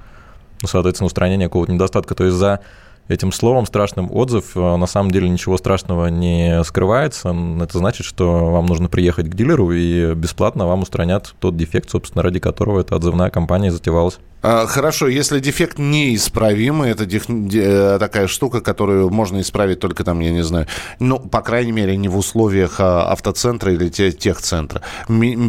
Ну, 0.62 0.68
соответственно, 0.68 1.06
устранение 1.06 1.48
какого-то 1.48 1.72
недостатка. 1.72 2.16
То 2.16 2.26
есть 2.26 2.36
за 2.36 2.62
этим 3.08 3.32
словом 3.32 3.66
страшным 3.66 4.12
отзыв 4.12 4.56
э, 4.56 4.76
на 4.76 4.88
самом 4.88 5.12
деле 5.12 5.30
ничего 5.30 5.58
страшного 5.58 6.08
не 6.08 6.64
скрывается. 6.64 7.36
Это 7.62 7.78
значит, 7.78 8.06
что 8.06 8.52
вам 8.52 8.66
нужно 8.66 8.90
приехать 8.90 9.30
к 9.30 9.36
дилеру 9.36 9.72
и 9.72 10.14
бесплатно 10.14 10.68
вам 10.68 10.82
устранят 10.82 11.34
тот 11.40 11.56
дефект, 11.56 11.90
собственно, 11.90 12.24
ради 12.24 12.40
которого 12.40 12.82
эта 12.82 12.96
отзывная 12.96 13.30
компания 13.30 13.72
затевалась. 13.72 14.20
А, 14.42 14.68
хорошо, 14.68 15.08
если 15.08 15.40
дефект 15.40 15.80
неисправимый, 15.80 16.92
это 16.92 17.06
деф... 17.06 17.26
Э, 17.30 17.98
такая 18.00 18.28
штука, 18.28 18.62
которую 18.62 19.10
можно 19.10 19.42
исправить 19.42 19.80
только 19.80 20.04
там, 20.04 20.20
я 20.20 20.32
не 20.32 20.44
знаю, 20.44 20.68
ну, 21.00 21.20
по 21.20 21.42
крайней 21.42 21.72
мере, 21.72 21.98
не 21.98 22.08
в 22.08 22.18
условиях 22.18 22.80
а, 22.80 23.12
автоцентра 23.12 23.74
или 23.74 23.90
техцентра. 23.90 24.82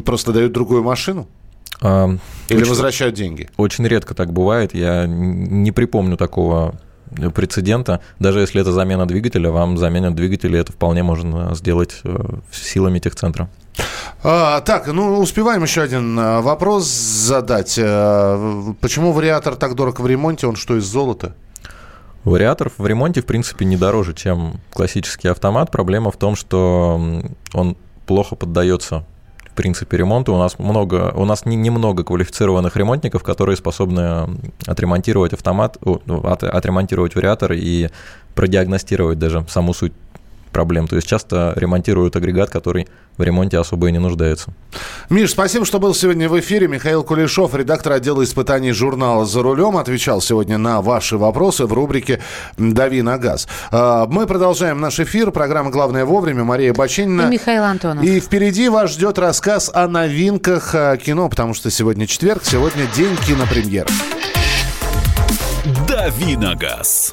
Просто 0.05 0.33
дают 0.33 0.53
другую 0.53 0.83
машину? 0.83 1.29
Или 1.81 2.19
очень, 2.51 2.69
возвращают 2.69 3.15
деньги? 3.15 3.49
Очень 3.57 3.87
редко 3.87 4.15
так 4.15 4.33
бывает. 4.33 4.75
Я 4.75 5.07
не 5.07 5.71
припомню 5.71 6.17
такого 6.17 6.75
прецедента. 7.35 8.01
Даже 8.19 8.41
если 8.41 8.61
это 8.61 8.73
замена 8.73 9.07
двигателя, 9.07 9.51
вам 9.51 9.77
заменят 9.79 10.15
двигатель, 10.15 10.55
и 10.55 10.59
это 10.59 10.73
вполне 10.73 11.03
можно 11.03 11.55
сделать 11.55 12.01
э, 12.05 12.17
силами 12.51 12.99
техцентра. 12.99 13.49
А, 14.23 14.61
так, 14.61 14.87
ну 14.89 15.19
успеваем 15.19 15.63
еще 15.63 15.83
один 15.83 16.19
э, 16.19 16.41
вопрос 16.41 16.87
задать. 16.87 17.79
Э, 17.79 18.75
почему 18.81 19.13
вариатор 19.13 19.55
так 19.55 19.75
дорог 19.75 20.01
в 20.01 20.07
ремонте? 20.07 20.47
Он 20.47 20.57
что, 20.57 20.77
из 20.77 20.85
золота? 20.85 21.35
Вариатор 22.25 22.71
в 22.77 22.87
ремонте, 22.87 23.23
в 23.23 23.27
принципе, 23.27 23.65
не 23.65 23.77
дороже, 23.77 24.13
чем 24.15 24.61
классический 24.71 25.29
автомат. 25.29 25.71
Проблема 25.71 26.11
в 26.11 26.17
том, 26.17 26.35
что 26.37 27.23
он 27.55 27.77
плохо 28.07 28.35
поддается 28.35 29.05
принципе 29.59 29.97
ремонта. 29.97 30.31
У 30.31 30.39
нас 30.39 30.57
много, 30.61 31.13
у 31.17 31.25
нас 31.25 31.45
не, 31.45 31.57
немного 31.57 32.05
квалифицированных 32.05 32.77
ремонтников, 32.77 33.25
которые 33.25 33.57
способны 33.57 34.39
отремонтировать 34.67 35.33
автомат, 35.33 35.79
от, 35.83 36.45
отремонтировать 36.45 37.17
вариатор 37.17 37.53
и 37.55 37.89
продиагностировать 38.37 39.19
даже 39.19 39.45
саму 39.49 39.75
суть 39.75 39.93
проблем. 40.51 40.89
То 40.89 40.97
есть 40.97 41.09
часто 41.09 41.53
ремонтируют 41.57 42.17
агрегат, 42.17 42.51
который 42.51 42.89
в 43.17 43.23
ремонте 43.23 43.59
особо 43.59 43.89
и 43.89 43.93
не 43.93 43.99
нуждается. 43.99 44.53
Миш, 45.11 45.31
спасибо, 45.31 45.65
что 45.65 45.79
был 45.79 45.95
сегодня 45.95 46.29
в 46.29 46.39
эфире. 46.41 46.69
Михаил 46.69 47.03
Кулешов, 47.03 47.55
редактор 47.55 47.93
отдела 47.95 48.23
испытаний 48.23 48.73
журнала 48.73 49.27
«За 49.27 49.43
рулем», 49.43 49.77
отвечал 49.77 50.21
сегодня 50.21 50.57
на 50.57 50.81
ваши 50.81 51.19
вопросы 51.19 51.67
в 51.67 51.73
рубрике 51.73 52.21
«Дави 52.57 53.03
на 53.03 53.19
газ». 53.19 53.49
А, 53.71 54.07
мы 54.07 54.27
продолжаем 54.27 54.81
наш 54.81 55.01
эфир. 55.01 55.33
Программа 55.33 55.71
«Главное 55.71 56.05
вовремя». 56.05 56.45
Мария 56.45 56.73
Бачинина. 56.73 57.23
И 57.23 57.27
Михаил 57.33 57.65
Антонов. 57.65 58.05
И 58.05 58.21
впереди 58.21 58.69
вас 58.69 58.93
ждет 58.93 59.19
рассказ 59.19 59.71
о 59.75 59.89
новинках 59.89 60.75
а, 60.75 60.97
кино, 60.97 61.29
потому 61.29 61.55
что 61.55 61.71
сегодня 61.71 62.07
четверг, 62.07 62.45
сегодня 62.45 62.87
день 62.95 63.17
кинопремьер. 63.27 63.87
«Дави 65.89 66.37
на 66.37 66.55
газ». 66.55 67.13